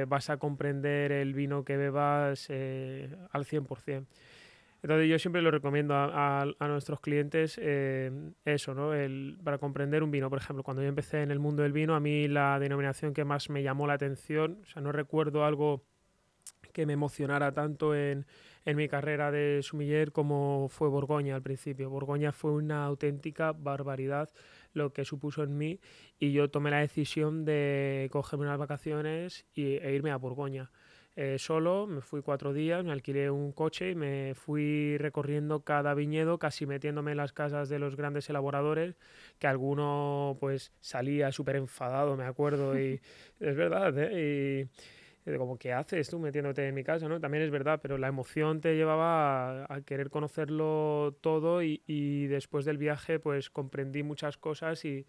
vas 0.08 0.32
a 0.32 0.38
comprender 0.38 1.12
el 1.12 1.36
vino 1.36 1.64
que 1.64 1.78
bebas 1.78 2.50
al 2.50 3.46
100%. 3.46 4.08
Entonces 4.86 5.10
yo 5.10 5.18
siempre 5.18 5.42
lo 5.42 5.50
recomiendo 5.50 5.96
a, 5.96 6.46
nuestros 6.68 7.00
clientes 7.00 7.60
eh, 7.60 8.12
eso, 8.46 8.76
¿no? 8.76 8.94
El, 8.94 9.36
para 9.44 9.58
comprender 9.58 10.04
un 10.04 10.12
vino. 10.12 10.30
Por 10.30 10.38
ejemplo, 10.38 10.62
cuando 10.62 10.84
yo 10.84 10.90
empecé 10.90 11.24
en 11.24 11.32
el 11.32 11.40
mundo 11.40 11.64
del 11.64 11.74
vino, 11.74 11.96
a 11.96 12.00
mí 12.00 12.28
la 12.28 12.60
denominación 12.60 13.12
que 13.12 13.26
más 13.26 13.50
me 13.50 13.64
llamó 13.64 13.88
la 13.88 13.94
atención, 13.94 14.60
o 14.62 14.66
sea, 14.68 14.84
no 14.84 14.92
recuerdo 14.92 15.44
algo 15.44 15.84
que 16.72 16.86
me 16.86 16.94
emocionara 16.94 17.52
tanto 17.52 17.96
en, 17.96 18.28
en 18.64 18.78
mi 18.78 18.88
carrera 18.88 19.32
de 19.32 19.62
sumiller 19.64 20.12
como 20.12 20.68
fue 20.70 20.88
Borgoña 20.88 21.34
al 21.34 21.42
principio. 21.42 21.90
Borgoña 21.90 22.32
fue 22.32 22.52
una 22.52 22.86
auténtica 22.86 23.54
barbaridad 23.54 24.30
lo 24.74 24.94
que 24.94 25.04
supuso 25.04 25.42
en 25.42 25.58
mí 25.58 25.80
y 26.20 26.32
yo 26.32 26.52
tomé 26.52 26.70
la 26.70 26.82
decisión 26.82 27.44
de 27.44 28.08
cogerme 28.12 28.46
unas 28.46 28.60
vacaciones 28.60 29.48
y, 29.56 29.78
e 29.78 29.96
irme 29.96 30.12
a 30.12 30.18
Borgoña. 30.18 30.70
Eh, 31.18 31.38
solo, 31.40 31.88
me 31.88 32.02
fui 32.02 32.22
cuatro 32.22 32.52
días, 32.52 32.84
me 32.84 32.92
alquilé 32.92 33.30
un 33.30 33.54
coche 33.54 33.92
y 33.92 33.96
me 33.96 34.34
fui 34.36 34.98
recorriendo 34.98 35.62
cada 35.62 35.94
viñedo, 35.94 36.40
casi 36.40 36.66
metiéndome 36.66 37.12
en 37.12 37.18
las 37.18 37.32
casas 37.32 37.70
de 37.70 37.80
los 37.80 37.96
grandes 37.96 38.30
elaboradores, 38.30 38.96
que 39.40 39.48
alguno 39.48 40.36
pues 40.42 40.74
salía 40.82 41.32
súper 41.32 41.56
enfadado, 41.56 42.18
me 42.18 42.26
acuerdo, 42.26 42.78
y 42.78 43.00
es 43.40 43.56
verdad, 43.56 43.98
¿eh? 43.98 44.68
Y, 45.26 45.38
como, 45.38 45.58
¿qué 45.58 45.74
haces 45.74 46.10
tú 46.10 46.20
metiéndote 46.20 46.68
en 46.68 46.76
mi 46.76 46.84
casa? 46.84 47.08
¿no? 47.08 47.20
También 47.20 47.44
es 47.44 47.50
verdad, 47.50 47.80
pero 47.82 47.98
la 47.98 48.08
emoción 48.08 48.62
te 48.62 48.76
llevaba 48.76 49.64
a, 49.64 49.74
a 49.74 49.82
querer 49.82 50.12
conocerlo 50.12 51.18
todo 51.22 51.64
y, 51.64 51.82
y, 51.88 52.28
después 52.28 52.64
del 52.66 52.78
viaje 52.78 53.20
pues 53.20 53.50
comprendí 53.50 54.04
muchas 54.04 54.38
cosas 54.38 54.86
y, 54.86 55.08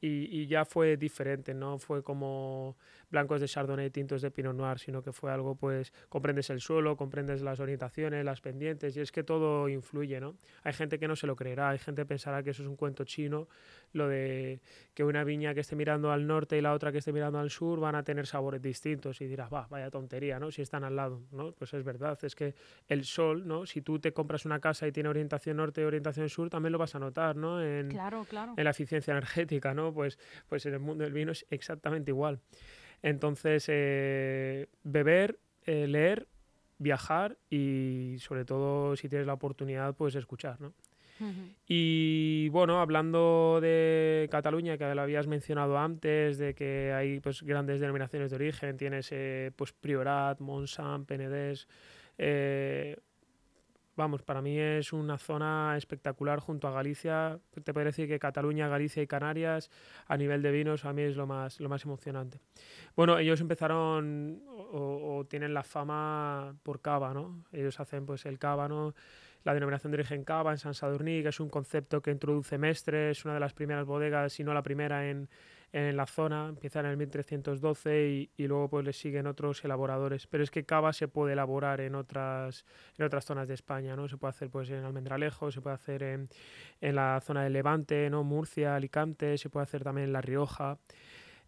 y, 0.00 0.46
ya 0.46 0.64
fue 0.64 0.96
diferente, 0.96 1.54
no 1.54 1.78
fue 1.78 2.02
como 2.02 2.76
blancos 3.10 3.40
de 3.40 3.48
Chardonnay, 3.48 3.90
tintos 3.90 4.22
de 4.22 4.30
Pinot 4.30 4.54
Noir, 4.54 4.78
sino 4.78 5.02
que 5.02 5.12
fue 5.12 5.30
algo, 5.30 5.54
pues, 5.54 5.92
comprendes 6.08 6.50
el 6.50 6.60
suelo, 6.60 6.96
comprendes 6.96 7.42
las 7.42 7.60
orientaciones, 7.60 8.24
las 8.24 8.40
pendientes, 8.40 8.96
y 8.96 9.00
es 9.00 9.12
que 9.12 9.22
todo 9.22 9.68
influye, 9.68 10.20
¿no? 10.20 10.36
Hay 10.62 10.72
gente 10.72 10.98
que 10.98 11.08
no 11.08 11.16
se 11.16 11.26
lo 11.26 11.36
creerá, 11.36 11.70
hay 11.70 11.78
gente 11.78 12.02
que 12.02 12.06
pensará 12.06 12.42
que 12.42 12.50
eso 12.50 12.62
es 12.62 12.68
un 12.68 12.76
cuento 12.76 13.04
chino, 13.04 13.48
lo 13.92 14.08
de 14.08 14.60
que 14.94 15.04
una 15.04 15.24
viña 15.24 15.54
que 15.54 15.60
esté 15.60 15.76
mirando 15.76 16.10
al 16.10 16.26
norte 16.26 16.58
y 16.58 16.60
la 16.60 16.72
otra 16.72 16.92
que 16.92 16.98
esté 16.98 17.12
mirando 17.12 17.38
al 17.38 17.50
sur 17.50 17.80
van 17.80 17.94
a 17.94 18.02
tener 18.02 18.26
sabores 18.26 18.60
distintos, 18.60 19.20
y 19.20 19.26
dirás, 19.26 19.52
va, 19.52 19.66
vaya 19.68 19.90
tontería, 19.90 20.38
¿no? 20.38 20.50
Si 20.50 20.62
están 20.62 20.84
al 20.84 20.96
lado, 20.96 21.22
¿no? 21.32 21.52
Pues 21.52 21.74
es 21.74 21.84
verdad, 21.84 22.18
es 22.22 22.34
que 22.34 22.54
el 22.88 23.04
sol, 23.04 23.46
¿no? 23.46 23.66
Si 23.66 23.82
tú 23.82 23.98
te 23.98 24.12
compras 24.12 24.44
una 24.44 24.60
casa 24.60 24.86
y 24.86 24.92
tiene 24.92 25.08
orientación 25.08 25.56
norte 25.56 25.80
y 25.80 25.84
orientación 25.84 26.28
sur, 26.28 26.50
también 26.50 26.72
lo 26.72 26.78
vas 26.78 26.94
a 26.94 26.98
notar, 26.98 27.36
¿no? 27.36 27.62
En, 27.62 27.88
claro, 27.88 28.24
claro. 28.28 28.54
en 28.56 28.64
la 28.64 28.70
eficiencia 28.70 29.12
energética, 29.12 29.74
¿no? 29.74 29.92
Pues, 29.92 30.18
pues 30.48 30.66
en 30.66 30.74
el 30.74 30.80
mundo 30.80 31.04
del 31.04 31.12
vino 31.12 31.32
es 31.32 31.46
exactamente 31.50 32.10
igual. 32.10 32.40
Entonces, 33.02 33.66
eh, 33.68 34.68
beber, 34.82 35.38
eh, 35.64 35.86
leer, 35.86 36.26
viajar 36.78 37.36
y 37.50 38.16
sobre 38.18 38.44
todo 38.44 38.96
si 38.96 39.08
tienes 39.08 39.26
la 39.26 39.34
oportunidad, 39.34 39.94
pues 39.94 40.14
escuchar, 40.14 40.60
¿no? 40.60 40.72
Y 41.66 42.50
bueno, 42.50 42.78
hablando 42.80 43.58
de 43.62 44.28
Cataluña, 44.30 44.76
que 44.76 44.94
lo 44.94 45.00
habías 45.00 45.26
mencionado 45.26 45.78
antes, 45.78 46.36
de 46.36 46.54
que 46.54 46.92
hay 46.92 47.20
pues 47.20 47.42
grandes 47.42 47.80
denominaciones 47.80 48.30
de 48.30 48.36
origen, 48.36 48.76
tienes 48.76 49.08
eh, 49.12 49.50
pues 49.56 49.72
Priorat, 49.72 50.40
Montsant, 50.40 51.06
Penedès, 51.06 51.66
vamos, 53.96 54.22
para 54.22 54.42
mí 54.42 54.58
es 54.58 54.92
una 54.92 55.18
zona 55.18 55.74
espectacular 55.76 56.38
junto 56.38 56.68
a 56.68 56.70
Galicia. 56.70 57.40
Te 57.64 57.72
puedo 57.72 57.86
decir 57.86 58.06
que 58.06 58.18
Cataluña, 58.18 58.68
Galicia 58.68 59.02
y 59.02 59.06
Canarias, 59.06 59.70
a 60.06 60.16
nivel 60.16 60.42
de 60.42 60.50
vinos, 60.52 60.84
a 60.84 60.92
mí 60.92 61.02
es 61.02 61.16
lo 61.16 61.26
más, 61.26 61.60
lo 61.60 61.68
más 61.68 61.84
emocionante. 61.84 62.40
Bueno, 62.94 63.18
ellos 63.18 63.40
empezaron 63.40 64.42
o, 64.46 65.24
tienen 65.28 65.54
la 65.54 65.62
fama 65.62 66.54
por 66.62 66.80
cava, 66.80 67.14
¿no? 67.14 67.44
Ellos 67.52 67.80
hacen 67.80 68.06
pues 68.06 68.26
el 68.26 68.38
cava, 68.38 68.68
¿no? 68.68 68.94
La 69.44 69.54
denominación 69.54 69.92
de 69.92 69.98
origen 69.98 70.24
cava 70.24 70.50
en 70.50 70.58
San 70.58 70.74
Sadurní, 70.74 71.18
es 71.18 71.40
un 71.40 71.48
concepto 71.48 72.02
que 72.02 72.10
introduce 72.10 72.58
Mestre, 72.58 73.10
es 73.10 73.24
una 73.24 73.34
de 73.34 73.40
las 73.40 73.54
primeras 73.54 73.86
bodegas, 73.86 74.32
si 74.32 74.44
no 74.44 74.52
la 74.52 74.62
primera 74.62 75.08
en, 75.08 75.28
en 75.72 75.96
la 75.96 76.06
zona, 76.06 76.48
empieza 76.48 76.80
en 76.80 76.86
el 76.86 76.96
1312 76.96 78.08
y, 78.08 78.30
y, 78.36 78.46
luego 78.46 78.68
pues 78.68 78.84
le 78.84 78.92
siguen 78.92 79.26
otros 79.26 79.64
elaboradores. 79.64 80.26
Pero 80.26 80.44
es 80.44 80.50
que 80.50 80.64
cava 80.64 80.92
se 80.92 81.08
puede 81.08 81.34
elaborar 81.34 81.80
en 81.80 81.94
otras, 81.94 82.64
en 82.96 83.04
otras 83.04 83.24
zonas 83.24 83.48
de 83.48 83.54
España, 83.54 83.96
¿no? 83.96 84.08
Se 84.08 84.16
puede 84.16 84.30
hacer 84.30 84.48
pues 84.50 84.70
en 84.70 84.84
Almendralejo, 84.84 85.50
se 85.50 85.60
puede 85.60 85.74
hacer 85.74 86.02
en, 86.02 86.28
en 86.80 86.94
la 86.94 87.20
zona 87.20 87.44
de 87.44 87.50
Levante, 87.50 88.08
¿no? 88.10 88.24
Murcia, 88.24 88.76
Alicante, 88.76 89.36
se 89.38 89.50
puede 89.50 89.64
hacer 89.64 89.84
también 89.84 90.06
en 90.06 90.12
La 90.12 90.20
Rioja. 90.20 90.78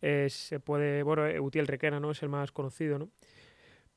Eh, 0.01 0.29
se 0.31 0.61
puede, 0.61 1.03
bueno, 1.03 1.25
Utiel 1.43 1.67
Requena, 1.67 2.01
¿no? 2.01 2.11
Es 2.11 2.23
el 2.23 2.29
más 2.29 2.53
conocido, 2.53 2.99
¿no? 2.99 3.09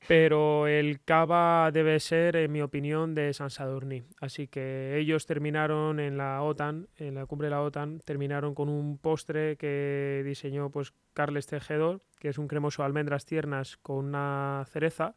Pero 0.08 0.68
el 0.68 1.02
cava 1.04 1.70
debe 1.72 2.00
ser, 2.00 2.36
en 2.36 2.52
mi 2.52 2.62
opinión, 2.62 3.14
de 3.16 3.34
San 3.34 3.50
Sadurní. 3.50 4.04
Así 4.20 4.48
que 4.48 4.98
ellos 4.98 5.26
terminaron 5.26 6.00
en 6.00 6.18
la 6.18 6.42
OTAN, 6.42 6.88
en 6.98 7.16
la 7.16 7.26
cumbre 7.26 7.48
de 7.48 7.52
la 7.52 7.62
OTAN, 7.62 8.00
terminaron 8.04 8.56
con 8.56 8.70
un 8.70 8.98
postre 8.98 9.58
que 9.58 10.24
diseñó 10.26 10.70
pues 10.70 10.94
Carles 11.14 11.48
Tejedor, 11.48 12.02
que 12.20 12.30
es 12.30 12.38
un 12.38 12.48
cremoso 12.48 12.82
de 12.82 12.88
almendras 12.88 13.26
tiernas 13.26 13.78
con 13.78 14.06
una 14.06 14.66
cereza, 14.70 15.16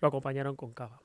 lo 0.00 0.08
acompañaron 0.08 0.56
con 0.56 0.72
cava. 0.72 1.00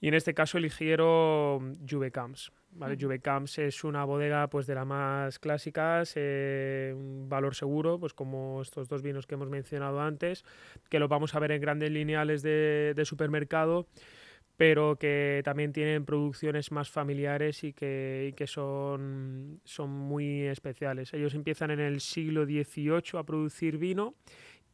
Y 0.00 0.08
en 0.08 0.14
este 0.14 0.34
caso 0.34 0.58
eligieron 0.58 1.74
Juve 1.88 2.10
Camps. 2.10 2.52
¿vale? 2.70 2.96
Juve 3.00 3.20
Camps 3.20 3.58
es 3.58 3.84
una 3.84 4.04
bodega 4.04 4.48
pues 4.48 4.66
de 4.66 4.74
las 4.74 4.86
más 4.86 5.38
clásicas, 5.38 6.12
eh, 6.16 6.92
un 6.94 7.28
valor 7.28 7.54
seguro, 7.54 7.98
pues 7.98 8.12
como 8.12 8.60
estos 8.62 8.88
dos 8.88 9.02
vinos 9.02 9.26
que 9.26 9.34
hemos 9.34 9.48
mencionado 9.48 10.00
antes, 10.00 10.44
que 10.88 10.98
los 10.98 11.08
vamos 11.08 11.34
a 11.34 11.38
ver 11.38 11.52
en 11.52 11.60
grandes 11.60 11.90
lineales 11.90 12.42
de, 12.42 12.92
de 12.94 13.04
supermercado 13.04 13.86
pero 14.56 14.96
que 14.96 15.42
también 15.44 15.72
tienen 15.72 16.04
producciones 16.04 16.70
más 16.70 16.88
familiares 16.88 17.64
y 17.64 17.72
que, 17.72 18.28
y 18.30 18.32
que 18.34 18.46
son, 18.46 19.60
son 19.64 19.90
muy 19.90 20.42
especiales. 20.42 21.12
Ellos 21.12 21.34
empiezan 21.34 21.72
en 21.72 21.80
el 21.80 22.00
siglo 22.00 22.44
XVIII 22.44 23.18
a 23.18 23.24
producir 23.24 23.78
vino 23.78 24.14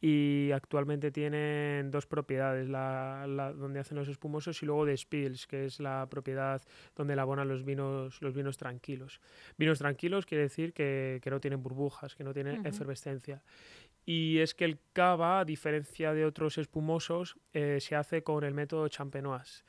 y 0.01 0.49
actualmente 0.51 1.11
tienen 1.11 1.91
dos 1.91 2.07
propiedades, 2.07 2.67
la, 2.67 3.25
la, 3.27 3.53
donde 3.53 3.79
hacen 3.79 3.97
los 3.97 4.07
espumosos 4.07 4.61
y 4.63 4.65
luego 4.65 4.85
de 4.85 4.97
Spills, 4.97 5.45
que 5.45 5.65
es 5.65 5.79
la 5.79 6.07
propiedad 6.09 6.59
donde 6.95 7.13
elaboran 7.13 7.47
los 7.47 7.63
vinos, 7.63 8.19
los 8.19 8.33
vinos 8.33 8.57
tranquilos. 8.57 9.21
Vinos 9.57 9.77
tranquilos 9.77 10.25
quiere 10.25 10.43
decir 10.43 10.73
que, 10.73 11.19
que 11.21 11.29
no 11.29 11.39
tienen 11.39 11.61
burbujas, 11.61 12.15
que 12.15 12.23
no 12.23 12.33
tienen 12.33 12.65
efervescencia. 12.65 13.43
Y 14.03 14.39
es 14.39 14.55
que 14.55 14.65
el 14.65 14.79
cava, 14.93 15.41
a 15.41 15.45
diferencia 15.45 16.13
de 16.13 16.25
otros 16.25 16.57
espumosos, 16.57 17.37
eh, 17.53 17.77
se 17.79 17.95
hace 17.95 18.23
con 18.23 18.43
el 18.43 18.55
método 18.55 18.87
champenoise. 18.87 19.63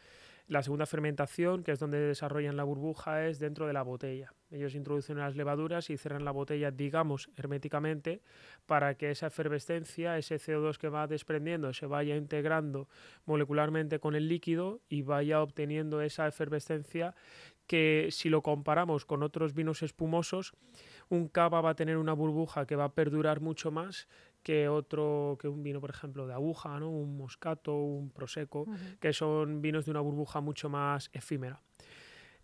La 0.48 0.62
segunda 0.62 0.86
fermentación, 0.86 1.62
que 1.62 1.72
es 1.72 1.78
donde 1.78 1.98
desarrollan 1.98 2.56
la 2.56 2.64
burbuja, 2.64 3.26
es 3.26 3.38
dentro 3.38 3.66
de 3.66 3.72
la 3.72 3.82
botella. 3.82 4.34
Ellos 4.50 4.74
introducen 4.74 5.18
las 5.18 5.36
levaduras 5.36 5.88
y 5.88 5.96
cierran 5.96 6.24
la 6.24 6.30
botella, 6.30 6.70
digamos, 6.70 7.30
herméticamente, 7.36 8.22
para 8.66 8.94
que 8.96 9.10
esa 9.10 9.28
efervescencia, 9.28 10.18
ese 10.18 10.36
CO2 10.36 10.76
que 10.76 10.88
va 10.88 11.06
desprendiendo, 11.06 11.72
se 11.72 11.86
vaya 11.86 12.16
integrando 12.16 12.88
molecularmente 13.24 13.98
con 13.98 14.14
el 14.14 14.28
líquido 14.28 14.80
y 14.88 15.02
vaya 15.02 15.40
obteniendo 15.40 16.02
esa 16.02 16.26
efervescencia 16.26 17.14
que 17.66 18.08
si 18.10 18.28
lo 18.28 18.42
comparamos 18.42 19.06
con 19.06 19.22
otros 19.22 19.54
vinos 19.54 19.82
espumosos, 19.82 20.52
un 21.08 21.28
cava 21.28 21.60
va 21.60 21.70
a 21.70 21.74
tener 21.74 21.96
una 21.96 22.12
burbuja 22.12 22.66
que 22.66 22.76
va 22.76 22.84
a 22.84 22.92
perdurar 22.92 23.40
mucho 23.40 23.70
más 23.70 24.08
que 24.42 24.68
otro, 24.68 25.36
que 25.40 25.48
un 25.48 25.62
vino, 25.62 25.80
por 25.80 25.90
ejemplo, 25.90 26.26
de 26.26 26.34
aguja, 26.34 26.78
¿no? 26.78 26.90
un 26.90 27.16
moscato, 27.16 27.74
un 27.74 28.10
prosecco, 28.10 28.66
que 29.00 29.12
son 29.12 29.62
vinos 29.62 29.84
de 29.84 29.90
una 29.90 30.00
burbuja 30.00 30.40
mucho 30.40 30.68
más 30.68 31.10
efímera. 31.12 31.60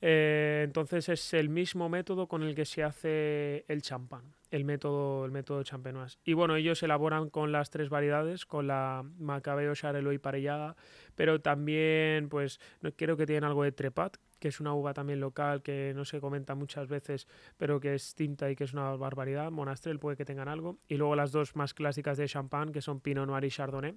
Eh, 0.00 0.62
entonces 0.64 1.08
es 1.08 1.34
el 1.34 1.48
mismo 1.48 1.88
método 1.88 2.28
con 2.28 2.42
el 2.42 2.54
que 2.54 2.64
se 2.64 2.84
hace 2.84 3.64
el 3.66 3.82
champán, 3.82 4.32
el 4.50 4.64
método, 4.64 5.24
el 5.24 5.32
método 5.32 5.62
champenoise. 5.64 6.18
Y 6.24 6.34
bueno, 6.34 6.54
ellos 6.54 6.82
elaboran 6.82 7.30
con 7.30 7.50
las 7.50 7.70
tres 7.70 7.88
variedades, 7.88 8.46
con 8.46 8.68
la 8.68 9.04
Macabeo, 9.18 9.74
Charelot 9.74 10.14
y 10.14 10.18
Parellada, 10.18 10.76
pero 11.16 11.40
también, 11.40 12.28
pues, 12.28 12.60
creo 12.96 13.16
que 13.16 13.26
tienen 13.26 13.44
algo 13.44 13.64
de 13.64 13.72
Trepat, 13.72 14.18
que 14.38 14.48
es 14.48 14.60
una 14.60 14.74
uva 14.74 14.94
también 14.94 15.20
local 15.20 15.62
que 15.62 15.92
no 15.94 16.04
se 16.04 16.20
comenta 16.20 16.54
muchas 16.54 16.88
veces, 16.88 17.26
pero 17.56 17.80
que 17.80 17.94
es 17.94 18.14
tinta 18.14 18.50
y 18.50 18.56
que 18.56 18.64
es 18.64 18.72
una 18.72 18.94
barbaridad. 18.96 19.50
Monastrell 19.50 19.98
puede 19.98 20.16
que 20.16 20.24
tengan 20.24 20.48
algo. 20.48 20.78
Y 20.88 20.96
luego 20.96 21.16
las 21.16 21.32
dos 21.32 21.56
más 21.56 21.74
clásicas 21.74 22.18
de 22.18 22.26
champán, 22.26 22.72
que 22.72 22.80
son 22.80 23.00
Pinot 23.00 23.26
Noir 23.26 23.44
y 23.44 23.50
Chardonnay, 23.50 23.96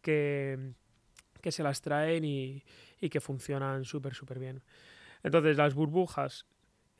que, 0.00 0.72
que 1.40 1.52
se 1.52 1.62
las 1.62 1.80
traen 1.80 2.24
y, 2.24 2.62
y 3.00 3.08
que 3.08 3.20
funcionan 3.20 3.84
súper, 3.84 4.14
súper 4.14 4.38
bien. 4.38 4.62
Entonces, 5.22 5.56
las 5.56 5.74
burbujas, 5.74 6.46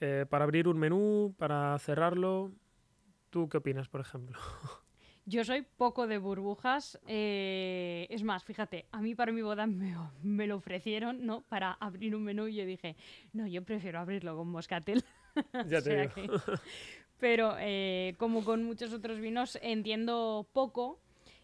eh, 0.01 0.27
para 0.29 0.45
abrir 0.45 0.69
un 0.69 0.79
menú, 0.79 1.35
para 1.39 1.79
cerrarlo, 1.79 2.53
¿tú 3.31 3.49
qué 3.49 3.59
opinas, 3.59 3.89
por 3.89 4.01
ejemplo? 4.01 4.39
Yo 5.27 5.45
soy 5.45 5.63
poco 5.63 6.07
de 6.07 6.19
burbujas. 6.19 6.99
Eh, 7.07 8.07
es 8.11 8.23
más, 8.23 8.45
fíjate, 8.45 8.87
a 8.91 9.01
mí 9.01 9.15
para 9.15 9.33
mi 9.33 9.43
boda 9.43 9.67
me, 9.67 10.47
lo 10.47 10.57
ofrecieron, 10.57 11.25
¿no? 11.25 11.43
Para 11.43 11.73
abrir 11.73 12.15
un 12.17 12.25
menú 12.25 12.49
y 12.49 12.57
yo 12.57 12.65
dije, 12.65 12.97
no, 13.33 13.47
yo 13.47 13.63
prefiero 13.63 14.01
abrirlo 14.01 14.37
con 14.37 14.49
moscatel. 14.49 15.05
Ya 15.69 15.81
te 15.81 16.09
digo. 16.09 16.35
pero 17.19 17.55
eh, 17.61 18.15
como 18.19 18.45
con 18.45 18.65
muchos 18.65 18.93
otros 18.93 19.21
vinos, 19.21 19.57
entiendo 19.63 20.49
poco, 20.53 20.99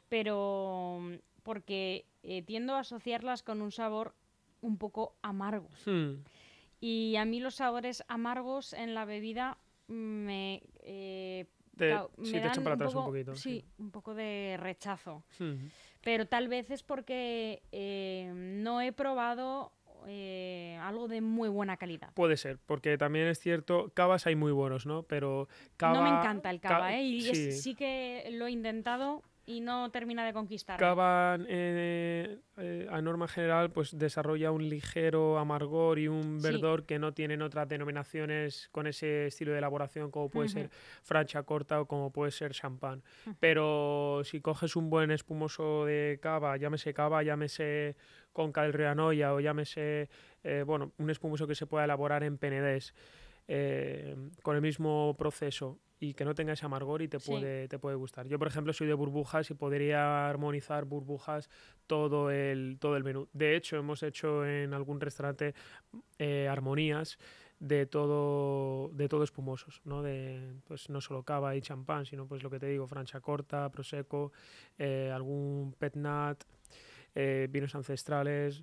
pero 0.09 1.01
porque 1.45 2.05
tiendo 2.47 2.75
a 2.75 2.81
asociarlas 2.81 3.45
con 3.45 3.63
un 3.63 3.71
sabor 3.71 4.13
un 4.61 4.77
poco 4.77 5.15
amargo. 5.23 5.69
Hmm. 5.85 6.25
Y 6.81 7.17
a 7.17 7.25
mí 7.25 7.41
los 7.41 7.57
sabores 7.57 8.05
amargos 8.09 8.73
en 8.73 8.95
la 8.95 9.05
bebida 9.05 9.59
me, 9.89 10.63
eh, 10.83 11.47
sí, 11.77 12.33
te 12.33 12.47
echan 12.47 12.65
para 12.65 12.75
atrás 12.75 12.95
un, 12.95 13.05
poquito. 13.05 13.37
Sí, 13.37 13.65
un 13.79 13.91
poco 13.91 14.15
de 14.15 14.57
rechazo. 14.59 15.25
Pero 16.03 16.27
tal 16.27 16.49
vez 16.49 16.71
es 16.71 16.83
porque 16.83 17.63
eh, 17.73 18.33
no 18.35 18.81
he 18.81 18.93
probado 18.93 19.73
eh, 20.07 20.79
algo 20.83 21.09
de 21.09 21.21
muy 21.21 21.49
buena 21.49 21.77
calidad. 21.77 22.13
Puede 22.15 22.37
ser, 22.37 22.59
porque 22.65 22.97
también 22.97 23.27
es 23.27 23.41
cierto, 23.41 23.91
cavas 23.93 24.27
hay 24.27 24.37
muy 24.37 24.53
buenos, 24.53 24.87
¿no? 24.87 25.03
Pero 25.03 25.49
cava... 25.77 25.95
No 25.95 26.03
me 26.03 26.11
encanta 26.11 26.51
el 26.51 26.61
cava, 26.61 26.95
¿eh? 26.95 27.03
Y 27.03 27.53
sí 27.53 27.75
que 27.75 28.29
lo 28.33 28.47
he 28.47 28.53
intentado, 28.53 29.23
y 29.47 29.61
no 29.61 29.91
termina 29.93 30.27
de 30.27 30.33
conquistar. 30.33 30.79
Caban, 30.79 31.47
eh, 31.49 32.41
eh, 32.57 32.89
a 32.91 33.01
norma 33.01 33.29
general, 33.29 33.71
pues 33.71 33.97
desarrolla 33.97 34.51
un 34.51 34.69
ligero 34.69 35.39
amargor 35.39 36.01
y 36.01 36.09
un 36.09 36.43
verdor 36.43 36.85
que 36.85 36.99
no 36.99 37.15
tienen 37.15 37.43
otras 37.43 37.69
denominaciones 37.69 38.69
con 38.73 38.89
ese 38.89 39.29
estilo 39.29 39.53
de 39.53 39.59
elaboración, 39.59 40.11
como 40.11 40.29
puede 40.29 40.49
ser 40.49 40.71
francha 41.03 41.45
corta 41.45 41.81
o 41.81 41.87
como 41.87 42.11
puede 42.11 42.33
ser 42.33 42.53
champán. 42.53 43.05
Pero 43.39 44.23
si 44.25 44.41
coges 44.41 44.75
un 44.75 44.91
buen 44.91 45.13
espumoso 45.13 45.85
de 45.85 46.19
cava, 46.21 46.57
llámese 46.57 46.93
cava, 46.93 47.23
llámese 47.23 47.97
conca 48.33 48.65
del 48.65 48.73
Reanoia 48.73 49.33
o 49.33 49.41
llámese, 49.41 50.11
eh, 50.43 50.65
bueno, 50.67 50.93
un 50.99 51.09
espumoso 51.09 51.47
que 51.47 51.55
se 51.55 51.67
pueda 51.67 51.85
elaborar 51.85 52.25
en 52.25 52.37
penedés. 52.37 52.93
con 54.43 54.57
el 54.57 54.61
mismo 54.61 55.15
proceso 55.17 55.79
y 55.99 56.15
que 56.15 56.25
no 56.25 56.35
tenga 56.35 56.53
ese 56.53 56.67
amargor 56.67 57.03
y 57.03 57.09
te 57.09 57.19
puede, 57.19 57.69
te 57.69 57.79
puede 57.79 57.97
gustar. 57.97 58.27
Yo, 58.27 58.39
por 58.39 58.49
ejemplo, 58.49 58.73
soy 58.73 58.87
de 58.87 58.95
burbujas 58.95 59.51
y 59.51 59.55
podría 59.55 60.29
armonizar 60.29 60.85
burbujas 60.85 61.49
todo 61.87 62.31
el, 62.31 62.77
todo 62.79 62.97
el 62.97 63.05
menú. 63.05 63.29
De 63.33 63.57
hecho, 63.57 63.77
hemos 63.77 64.03
hecho 64.03 64.45
en 64.45 64.75
algún 64.75 65.01
restaurante 65.01 65.55
eh, 66.19 66.49
armonías 66.49 67.19
de 67.59 67.87
todo 67.87 68.91
de 68.93 69.09
todo 69.09 69.25
espumosos, 69.25 69.81
¿no? 69.85 70.03
De 70.03 70.53
pues 70.67 70.91
no 70.91 71.01
solo 71.01 71.23
cava 71.23 71.57
y 71.57 71.63
champán, 71.63 72.05
sino 72.05 72.27
pues 72.27 72.43
lo 72.43 72.51
que 72.51 72.59
te 72.59 72.67
digo, 72.67 72.87
francha 72.87 73.21
corta, 73.21 73.71
prosecco, 73.71 74.33
eh, 74.79 75.11
algún 75.15 75.75
pet 75.79 75.97
nut, 75.97 76.45
eh, 77.15 77.49
vinos 77.51 77.75
ancestrales. 77.75 78.63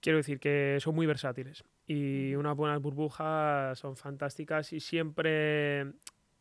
Quiero 0.00 0.18
decir 0.18 0.38
que 0.38 0.78
son 0.80 0.94
muy 0.94 1.06
versátiles 1.06 1.64
y 1.86 2.34
unas 2.34 2.56
buenas 2.56 2.80
burbujas 2.80 3.78
son 3.78 3.96
fantásticas 3.96 4.72
y 4.72 4.80
siempre 4.80 5.92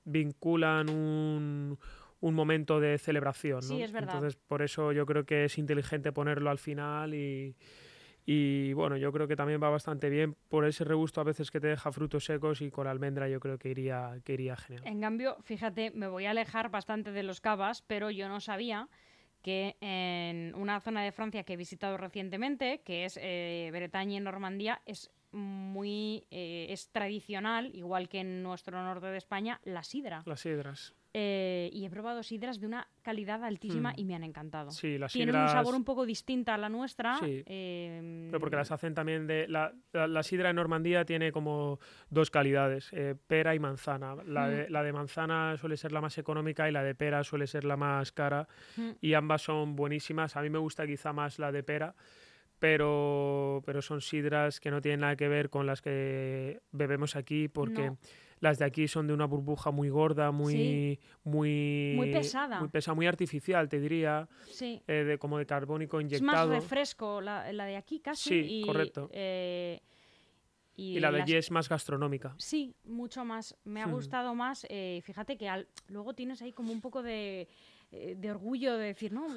vinculan 0.03 0.89
un, 0.89 1.77
un 2.19 2.33
momento 2.33 2.79
de 2.79 2.97
celebración. 2.97 3.61
Sí, 3.61 3.81
es 3.81 3.91
verdad. 3.91 4.15
Entonces, 4.15 4.39
por 4.47 4.61
eso 4.61 4.91
yo 4.91 5.05
creo 5.05 5.25
que 5.25 5.45
es 5.45 5.57
inteligente 5.57 6.11
ponerlo 6.11 6.49
al 6.49 6.59
final 6.59 7.13
y, 7.13 7.55
y 8.25 8.73
bueno, 8.73 8.97
yo 8.97 9.11
creo 9.11 9.27
que 9.27 9.35
también 9.35 9.61
va 9.61 9.69
bastante 9.69 10.09
bien 10.09 10.35
por 10.47 10.65
ese 10.65 10.83
regusto 10.83 11.21
a 11.21 11.23
veces 11.23 11.49
que 11.49 11.59
te 11.59 11.67
deja 11.67 11.91
frutos 11.91 12.25
secos 12.25 12.61
y 12.61 12.69
con 12.69 12.87
almendra 12.87 13.27
yo 13.27 13.39
creo 13.39 13.57
que 13.57 13.69
iría, 13.69 14.19
que 14.23 14.33
iría 14.33 14.55
genial. 14.55 14.85
En 14.85 15.01
cambio, 15.01 15.37
fíjate, 15.41 15.91
me 15.91 16.07
voy 16.07 16.25
a 16.25 16.31
alejar 16.31 16.69
bastante 16.69 17.11
de 17.11 17.23
los 17.23 17.41
cavas, 17.41 17.81
pero 17.81 18.11
yo 18.11 18.29
no 18.29 18.39
sabía 18.39 18.87
que 19.41 19.75
en 19.81 20.53
una 20.53 20.79
zona 20.81 21.03
de 21.03 21.11
Francia 21.11 21.43
que 21.43 21.53
he 21.53 21.57
visitado 21.57 21.97
recientemente, 21.97 22.81
que 22.85 23.05
es 23.05 23.17
eh, 23.19 23.69
Bretaña 23.71 24.17
y 24.17 24.19
Normandía, 24.19 24.81
es 24.85 25.09
muy 25.31 26.25
eh, 26.31 26.67
es 26.69 26.89
tradicional, 26.91 27.71
igual 27.73 28.09
que 28.09 28.19
en 28.19 28.43
nuestro 28.43 28.81
norte 28.83 29.07
de 29.07 29.17
España, 29.17 29.59
la 29.63 29.83
sidra. 29.83 30.23
Las 30.25 30.41
sidras. 30.41 30.93
Eh, 31.13 31.69
y 31.73 31.85
he 31.85 31.89
probado 31.89 32.23
sidras 32.23 32.61
de 32.61 32.67
una 32.67 32.87
calidad 33.01 33.43
altísima 33.43 33.91
hmm. 33.91 33.99
y 33.99 34.05
me 34.05 34.15
han 34.15 34.23
encantado. 34.23 34.71
Sí, 34.71 34.97
las 34.97 35.11
Tienen 35.11 35.35
un 35.35 35.49
sabor 35.49 35.75
un 35.75 35.83
poco 35.83 36.05
distinto 36.05 36.53
a 36.53 36.57
la 36.57 36.69
nuestra. 36.69 37.17
Sí. 37.19 37.43
Em, 37.45 38.27
Pero 38.27 38.39
porque 38.39 38.55
las 38.55 38.71
hacen 38.71 38.93
también 38.93 39.27
de... 39.27 39.45
La, 39.49 39.73
la, 39.91 40.23
sidra 40.23 40.51
en 40.51 40.55
Normandía 40.55 41.03
tiene 41.03 41.33
como 41.33 41.79
dos 42.09 42.31
calidades, 42.31 42.91
eh, 42.93 43.15
pera 43.27 43.53
y 43.55 43.59
manzana. 43.59 44.15
La, 44.25 44.47
de, 44.47 44.69
hmm. 44.69 44.71
la, 44.71 44.83
de, 44.83 44.93
manzana 44.93 45.57
suele 45.57 45.75
ser 45.75 45.91
la 45.91 45.99
más 45.99 46.17
económica 46.17 46.69
y 46.69 46.71
la 46.71 46.83
de 46.83 46.95
pera 46.95 47.25
suele 47.25 47.45
ser 47.45 47.65
la 47.65 47.75
más 47.75 48.13
cara. 48.13 48.47
Hmm. 48.77 48.91
Y 49.01 49.13
ambas 49.13 49.41
son 49.41 49.75
buenísimas. 49.75 50.37
A 50.37 50.41
mí 50.41 50.49
me 50.49 50.59
gusta 50.59 50.87
quizá 50.87 51.11
más 51.11 51.39
la 51.39 51.51
de 51.51 51.63
pera 51.63 51.93
pero, 52.61 53.63
pero 53.65 53.81
son 53.81 54.01
sidras 54.01 54.59
que 54.59 54.69
no 54.69 54.81
tienen 54.81 54.99
nada 54.99 55.15
que 55.15 55.27
ver 55.27 55.49
con 55.49 55.65
las 55.65 55.81
que 55.81 56.61
bebemos 56.71 57.15
aquí 57.15 57.47
porque 57.47 57.93
las 58.39 58.59
de 58.59 58.65
aquí 58.65 58.87
son 58.87 59.07
de 59.07 59.13
una 59.13 59.25
burbuja 59.25 59.71
muy 59.71 59.89
gorda, 59.89 60.29
muy, 60.29 60.99
muy, 61.23 61.93
muy 61.95 62.11
pesada. 62.11 62.59
Muy 62.59 62.69
pesada, 62.69 62.93
muy 62.93 63.07
artificial, 63.07 63.67
te 63.67 63.79
diría. 63.79 64.29
Sí. 64.51 64.79
Eh, 64.87 65.03
de, 65.03 65.17
como 65.17 65.39
de 65.39 65.47
carbónico 65.47 65.99
inyectado. 65.99 66.43
Es 66.43 66.49
más 66.49 66.63
refresco 66.63 67.19
la, 67.19 67.51
la 67.51 67.65
de 67.65 67.77
aquí 67.77 67.99
casi. 67.99 68.29
Sí, 68.29 68.63
correcto. 68.63 69.09
Eh, 69.11 69.81
y, 70.75 70.99
la 70.99 71.11
de 71.11 71.23
allí 71.23 71.33
es 71.33 71.49
más 71.49 71.67
gastronómica. 71.67 72.35
Sí, 72.37 72.75
mucho 72.83 73.25
más. 73.25 73.55
Me 73.63 73.81
ha 73.81 73.87
gustado 73.87 74.35
más. 74.35 74.67
Eh, 74.69 75.01
fíjate 75.03 75.35
que 75.35 75.65
luego 75.87 76.13
tienes 76.13 76.43
ahí 76.43 76.53
como 76.53 76.71
un 76.71 76.81
poco 76.81 77.01
de 77.01 77.47
eh, 77.93 78.15
de 78.17 78.31
orgullo 78.31 78.77
de 78.77 78.85
decir, 78.85 79.11
no, 79.11 79.27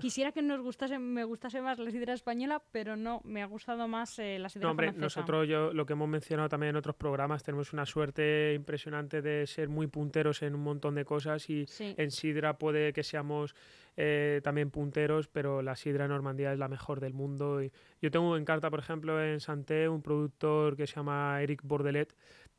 quisiera 0.00 0.30
que 0.30 0.40
nos 0.40 0.60
gustase, 0.60 0.96
me 0.98 1.24
gustase 1.24 1.60
más 1.60 1.78
la 1.80 1.90
sidra 1.90 2.14
española, 2.14 2.62
pero 2.70 2.94
no, 2.94 3.20
me 3.24 3.42
ha 3.42 3.46
gustado 3.46 3.88
más 3.88 4.18
eh, 4.20 4.38
la 4.38 4.48
sidra 4.48 4.66
no, 4.66 4.70
hombre, 4.70 4.92
nosotros 4.92 5.48
yo, 5.48 5.72
lo 5.72 5.86
que 5.86 5.94
hemos 5.94 6.08
mencionado 6.08 6.48
también 6.48 6.70
en 6.70 6.76
otros 6.76 6.94
programas, 6.94 7.42
tenemos 7.42 7.72
una 7.72 7.84
suerte 7.84 8.54
impresionante 8.54 9.22
de 9.22 9.46
ser 9.48 9.68
muy 9.68 9.88
punteros 9.88 10.42
en 10.42 10.54
un 10.54 10.62
montón 10.62 10.94
de 10.94 11.04
cosas 11.04 11.50
y 11.50 11.66
en 11.80 12.10
sidra 12.12 12.58
puede 12.58 12.92
que 12.92 13.02
seamos 13.02 13.56
eh, 13.96 14.40
también 14.44 14.70
punteros, 14.70 15.26
pero 15.26 15.62
la 15.62 15.74
sidra 15.74 16.06
Normandía 16.06 16.52
es 16.52 16.58
la 16.60 16.68
mejor 16.68 17.00
del 17.00 17.12
mundo. 17.12 17.62
Y 17.62 17.72
yo 18.00 18.10
tengo 18.10 18.36
en 18.36 18.44
carta, 18.44 18.70
por 18.70 18.78
ejemplo, 18.78 19.20
en 19.20 19.40
Santé 19.40 19.88
un 19.88 20.02
productor 20.02 20.76
que 20.76 20.86
se 20.86 20.94
llama 20.94 21.42
Eric 21.42 21.62
Bordelet, 21.64 22.14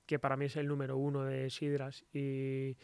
que 0.05 0.19
para 0.19 0.35
mí 0.35 0.45
es 0.45 0.55
el 0.55 0.67
número 0.67 0.97
uno 0.97 1.23
de 1.23 1.49
sidras 1.49 2.03
y 2.11 2.75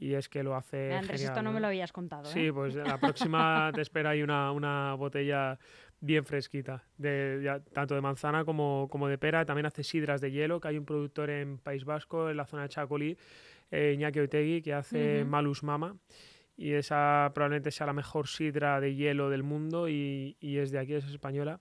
y 0.00 0.14
es 0.14 0.30
que 0.30 0.42
lo 0.42 0.56
hace. 0.56 0.94
Andrés, 0.94 1.22
esto 1.22 1.42
no, 1.42 1.52
me 1.52 1.60
lo 1.60 1.66
habías 1.66 1.92
contado. 1.92 2.24
Sí, 2.24 2.46
¿eh? 2.46 2.52
pues 2.52 2.74
la 2.74 2.98
próxima 3.00 3.70
te 3.74 3.82
espera 3.82 4.10
ahí 4.10 4.22
una, 4.22 4.50
una 4.50 4.94
botella 4.94 5.58
bien 6.00 6.24
fresquita, 6.24 6.82
de, 6.96 7.60
tanto 7.74 7.94
de 7.94 8.00
manzana 8.00 8.46
como, 8.46 8.88
como 8.90 9.08
de 9.08 9.18
pera. 9.18 9.44
También 9.44 9.66
hace 9.66 9.84
sidras 9.84 10.22
de 10.22 10.30
hielo, 10.32 10.58
que 10.58 10.68
hay 10.68 10.78
un 10.78 10.86
productor 10.86 11.28
en 11.28 11.58
País 11.58 11.84
Vasco, 11.84 12.30
en 12.30 12.38
la 12.38 12.46
zona 12.46 12.62
de 12.62 12.70
Chacolí, 12.70 13.18
eh, 13.70 13.92
Iñaki 13.94 14.20
Otegui, 14.20 14.62
que 14.62 14.72
hace 14.72 15.22
Malus 15.26 15.62
Mama. 15.62 15.94
Y 16.56 16.72
esa 16.72 17.30
probablemente 17.34 17.70
sea 17.70 17.86
la 17.86 17.92
mejor 17.92 18.26
sidra 18.26 18.80
de 18.80 18.94
hielo 18.94 19.28
del 19.28 19.42
mundo 19.42 19.86
y, 19.88 20.38
y 20.40 20.56
es 20.58 20.70
de 20.70 20.78
aquí, 20.78 20.94
es 20.94 21.04
española 21.04 21.60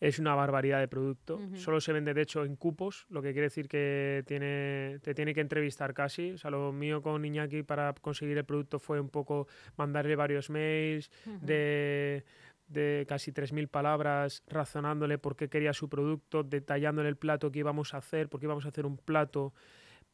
es 0.00 0.18
una 0.18 0.34
barbaridad 0.34 0.80
de 0.80 0.88
producto. 0.88 1.40
Solo 1.54 1.80
se 1.80 1.92
vende, 1.92 2.14
de 2.14 2.22
hecho, 2.22 2.44
en 2.44 2.56
cupos, 2.56 3.06
lo 3.08 3.22
que 3.22 3.32
quiere 3.32 3.46
decir 3.46 3.68
que 3.68 4.22
tiene, 4.26 4.98
te 5.02 5.14
tiene 5.14 5.34
que 5.34 5.40
entrevistar 5.40 5.94
casi. 5.94 6.32
O 6.32 6.38
sea, 6.38 6.50
lo 6.50 6.72
mío 6.72 7.02
con 7.02 7.24
Iñaki 7.24 7.62
para 7.62 7.92
conseguir 7.94 8.38
el 8.38 8.44
producto 8.44 8.78
fue 8.78 9.00
un 9.00 9.10
poco 9.10 9.48
mandarle 9.76 10.16
varios 10.16 10.50
mails 10.50 11.10
de 11.42 12.24
de 12.68 13.06
casi 13.08 13.32
3.000 13.32 13.68
palabras 13.68 14.42
razonándole 14.46 15.18
por 15.18 15.36
qué 15.36 15.48
quería 15.48 15.72
su 15.72 15.88
producto, 15.88 16.42
detallándole 16.42 17.08
el 17.08 17.16
plato 17.16 17.50
que 17.50 17.60
íbamos 17.60 17.94
a 17.94 17.98
hacer, 17.98 18.28
porque 18.28 18.46
íbamos 18.46 18.66
a 18.66 18.68
hacer 18.68 18.86
un 18.86 18.98
plato 18.98 19.54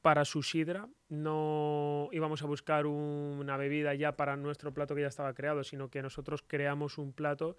para 0.01 0.25
su 0.25 0.43
sidra. 0.43 0.89
No 1.09 2.09
íbamos 2.13 2.43
a 2.43 2.47
buscar 2.47 2.87
una 2.87 3.57
bebida 3.57 3.95
ya 3.95 4.17
para 4.17 4.37
nuestro 4.37 4.73
plato 4.73 4.95
que 4.95 5.01
ya 5.01 5.09
estaba 5.09 5.35
creado, 5.35 5.65
sino 5.65 5.89
que 5.89 6.03
nosotros 6.03 6.45
creamos 6.47 6.99
un 6.99 7.13
plato 7.13 7.57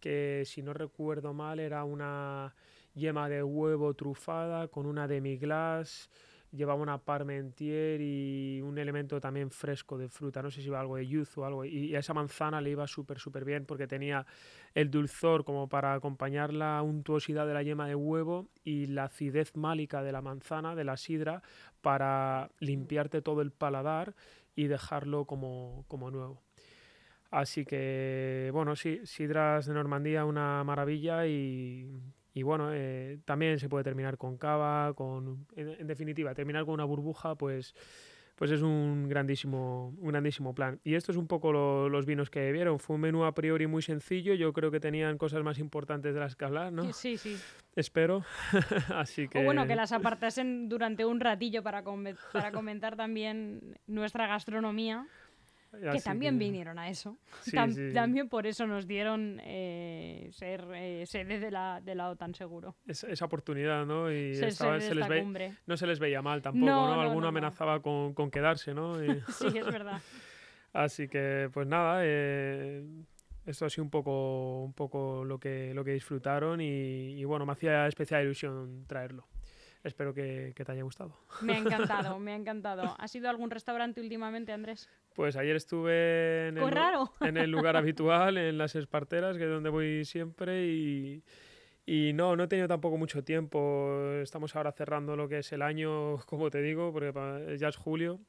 que 0.00 0.42
si 0.46 0.62
no 0.62 0.72
recuerdo 0.72 1.32
mal 1.32 1.60
era 1.60 1.84
una 1.84 2.54
yema 2.94 3.28
de 3.28 3.42
huevo 3.42 3.94
trufada 3.94 4.68
con 4.68 4.86
una 4.86 5.08
demi-glace 5.08 6.08
llevaba 6.54 6.80
una 6.80 6.98
parmentier 6.98 8.00
y 8.00 8.60
un 8.62 8.78
elemento 8.78 9.20
también 9.20 9.50
fresco 9.50 9.98
de 9.98 10.08
fruta, 10.08 10.42
no 10.42 10.50
sé 10.50 10.60
si 10.60 10.68
iba 10.68 10.80
algo 10.80 10.96
de 10.96 11.06
yuzu 11.06 11.40
o 11.40 11.44
algo, 11.44 11.64
y, 11.64 11.94
a 11.94 11.98
esa 11.98 12.14
manzana 12.14 12.60
le 12.60 12.70
iba 12.70 12.86
súper, 12.86 13.18
súper 13.18 13.44
bien 13.44 13.66
porque 13.66 13.86
tenía 13.86 14.26
el 14.74 14.90
dulzor 14.90 15.44
como 15.44 15.68
para 15.68 15.94
acompañar 15.94 16.52
la 16.52 16.80
untuosidad 16.82 17.46
de 17.46 17.54
la 17.54 17.62
yema 17.62 17.88
de 17.88 17.94
huevo 17.94 18.48
y 18.62 18.86
la 18.86 19.04
acidez 19.04 19.56
málica 19.56 20.02
de 20.02 20.12
la 20.12 20.22
manzana, 20.22 20.74
de 20.74 20.84
la 20.84 20.96
sidra, 20.96 21.42
para 21.80 22.50
limpiarte 22.60 23.20
todo 23.20 23.42
el 23.42 23.50
paladar 23.50 24.14
y 24.54 24.68
dejarlo 24.68 25.24
como, 25.24 25.84
como 25.88 26.10
nuevo. 26.10 26.43
Así 27.34 27.64
que, 27.64 28.50
bueno, 28.52 28.76
sí, 28.76 29.00
sidras 29.04 29.66
de 29.66 29.74
Normandía, 29.74 30.24
una 30.24 30.62
maravilla 30.64 31.26
y 31.26 31.88
y 32.34 32.42
bueno, 32.42 32.70
eh, 32.72 33.20
también 33.24 33.60
se 33.60 33.68
puede 33.68 33.84
terminar 33.84 34.18
con 34.18 34.36
cava, 34.36 34.92
con, 34.94 35.46
en, 35.54 35.86
definitiva, 35.86 36.34
terminar 36.34 36.64
con 36.64 36.74
una 36.74 36.84
burbuja, 36.84 37.36
pues, 37.36 37.76
pues 38.34 38.50
es 38.50 38.60
un 38.60 39.08
grandísimo, 39.08 39.94
un 40.00 40.08
grandísimo 40.08 40.52
plan. 40.52 40.80
Y 40.82 40.96
esto 40.96 41.12
es 41.12 41.16
un 41.16 41.28
poco 41.28 41.52
los 41.52 42.06
vinos 42.06 42.30
que 42.30 42.50
vieron. 42.50 42.80
Fue 42.80 42.96
un 42.96 43.02
menú 43.02 43.24
a 43.24 43.34
priori 43.34 43.68
muy 43.68 43.82
sencillo. 43.82 44.34
Yo 44.34 44.52
creo 44.52 44.72
que 44.72 44.80
tenían 44.80 45.16
cosas 45.16 45.44
más 45.44 45.60
importantes 45.60 46.12
de 46.12 46.18
las 46.18 46.34
que 46.34 46.44
hablar, 46.44 46.72
¿no? 46.72 46.92
Sí, 46.92 47.16
sí. 47.16 47.36
Espero. 47.76 48.24
Así 48.88 49.28
que... 49.28 49.38
O 49.38 49.44
bueno, 49.44 49.68
que 49.68 49.76
las 49.76 49.92
apartasen 49.92 50.68
durante 50.68 51.04
un 51.04 51.20
ratillo 51.20 51.62
para, 51.62 51.84
para 52.32 52.50
comentar 52.50 52.96
también 52.96 53.78
nuestra 53.86 54.26
gastronomía 54.26 55.06
que 55.80 56.00
también 56.00 56.38
vinieron 56.38 56.78
a 56.78 56.88
eso. 56.88 57.18
También 57.92 58.28
por 58.28 58.46
eso 58.46 58.66
nos 58.66 58.86
dieron 58.86 59.40
eh, 59.44 60.28
ser 60.32 60.66
eh, 60.74 61.04
sede 61.06 61.38
de 61.38 61.50
la, 61.50 61.80
de 61.80 61.94
la 61.94 62.10
OTAN, 62.10 62.34
seguro. 62.34 62.76
esa 62.86 63.24
oportunidad, 63.24 63.86
¿no? 63.86 64.10
Y 64.10 64.34
se, 64.34 64.46
les 64.46 64.60
no 65.66 65.76
se 65.76 65.86
les 65.86 65.98
veía 65.98 66.22
mal 66.22 66.42
tampoco, 66.42 66.66
¿no? 66.66 67.00
Alguno 67.00 67.28
amenazaba 67.28 67.80
con, 67.80 68.14
con, 68.14 68.30
quedarse, 68.30 68.74
¿no? 68.74 68.94
sí, 69.28 69.46
es 69.46 69.66
verdad. 69.66 70.00
Así 70.72 71.08
que, 71.08 71.50
pues 71.52 71.68
nada, 71.68 72.00
eh, 72.02 72.84
esto 73.46 73.66
ha 73.66 73.70
sido 73.70 73.84
un 73.84 73.90
poco, 73.90 74.64
un 74.64 74.72
poco 74.72 75.24
lo, 75.24 75.38
que, 75.38 75.72
lo 75.72 75.84
que 75.84 75.92
disfrutaron 75.92 76.60
y, 76.60 77.12
y 77.18 77.24
bueno, 77.24 77.46
me 77.46 77.52
hacía 77.52 77.86
especial 77.86 78.24
ilusión 78.24 78.84
traerlo 78.88 79.28
espero 79.84 80.14
que, 80.14 80.52
te 80.54 80.72
haya 80.72 80.82
gustado. 80.82 81.16
Me 81.42 81.54
ha 81.54 81.58
encantado, 81.58 82.18
me 82.18 82.32
ha 82.32 82.36
encantado. 82.36 82.96
¿Has 82.98 83.14
ido 83.14 83.28
a 83.28 83.30
algún 83.30 83.50
restaurante 83.50 84.00
últimamente, 84.00 84.52
Andrés? 84.52 84.88
Pues 85.14 85.36
ayer 85.36 85.54
estuve 85.54 86.48
en, 86.48 86.58
el, 86.58 86.64
en 87.20 87.36
el, 87.36 87.50
lugar 87.50 87.76
habitual, 87.76 88.36
en 88.36 88.58
las 88.58 88.74
Esparteras, 88.74 89.36
que 89.36 89.44
es 89.44 89.50
donde 89.50 89.70
voy 89.70 90.04
siempre, 90.04 90.66
y, 90.66 91.22
y 91.86 92.12
no, 92.14 92.34
no 92.34 92.44
he 92.44 92.48
tenido 92.48 92.66
tampoco 92.66 92.96
mucho 92.96 93.22
tiempo. 93.22 94.00
Estamos 94.22 94.56
ahora 94.56 94.72
cerrando 94.72 95.14
lo 95.16 95.28
que 95.28 95.38
es 95.38 95.52
el 95.52 95.62
año, 95.62 96.16
como 96.26 96.50
te 96.50 96.62
digo, 96.62 96.92
porque 96.92 97.56
ya 97.58 97.68
es 97.68 97.76
julio, 97.76 98.20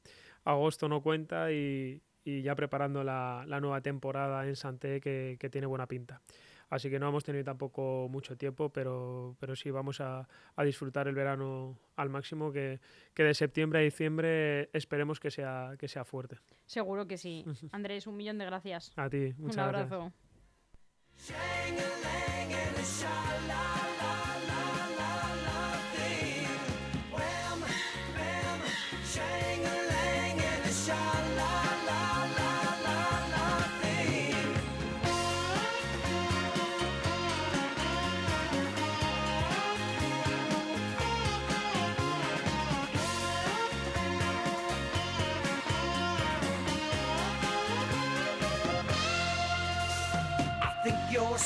agosto 0.44 0.88
no 0.88 1.02
cuenta 1.02 1.50
y, 1.50 2.02
y 2.24 2.42
ya 2.42 2.54
preparando 2.54 3.02
la, 3.02 3.44
la, 3.46 3.60
nueva 3.60 3.80
temporada 3.80 4.46
en 4.46 4.54
Santé 4.54 5.00
que, 5.00 5.36
que 5.40 5.50
tiene 5.50 5.66
buena 5.66 5.86
pinta. 5.86 6.22
Así 6.68 6.90
que 6.90 6.98
no 6.98 7.08
hemos 7.08 7.24
tenido 7.24 7.44
tampoco 7.44 8.08
mucho 8.10 8.36
tiempo, 8.36 8.70
pero, 8.70 9.36
pero 9.38 9.54
sí 9.54 9.70
vamos 9.70 10.00
a, 10.00 10.28
a 10.56 10.64
disfrutar 10.64 11.08
el 11.08 11.14
verano 11.14 11.78
al 11.96 12.10
máximo, 12.10 12.50
que, 12.52 12.80
que, 13.14 13.22
de 13.22 13.34
septiembre 13.34 13.78
a 13.78 13.82
diciembre 13.82 14.68
esperemos 14.72 15.20
que 15.20 15.30
sea, 15.30 15.74
que 15.78 15.88
sea 15.88 16.04
fuerte. 16.04 16.38
Seguro 16.66 17.06
que 17.06 17.18
sí. 17.18 17.44
Andrés, 17.72 18.06
un 18.06 18.16
millón 18.16 18.38
de 18.38 18.46
gracias. 18.46 18.92
A 18.96 19.08
ti, 19.08 19.32
muchas 19.38 19.56
Un 19.56 19.62
abrazo. 19.62 20.12
you're 23.06 23.75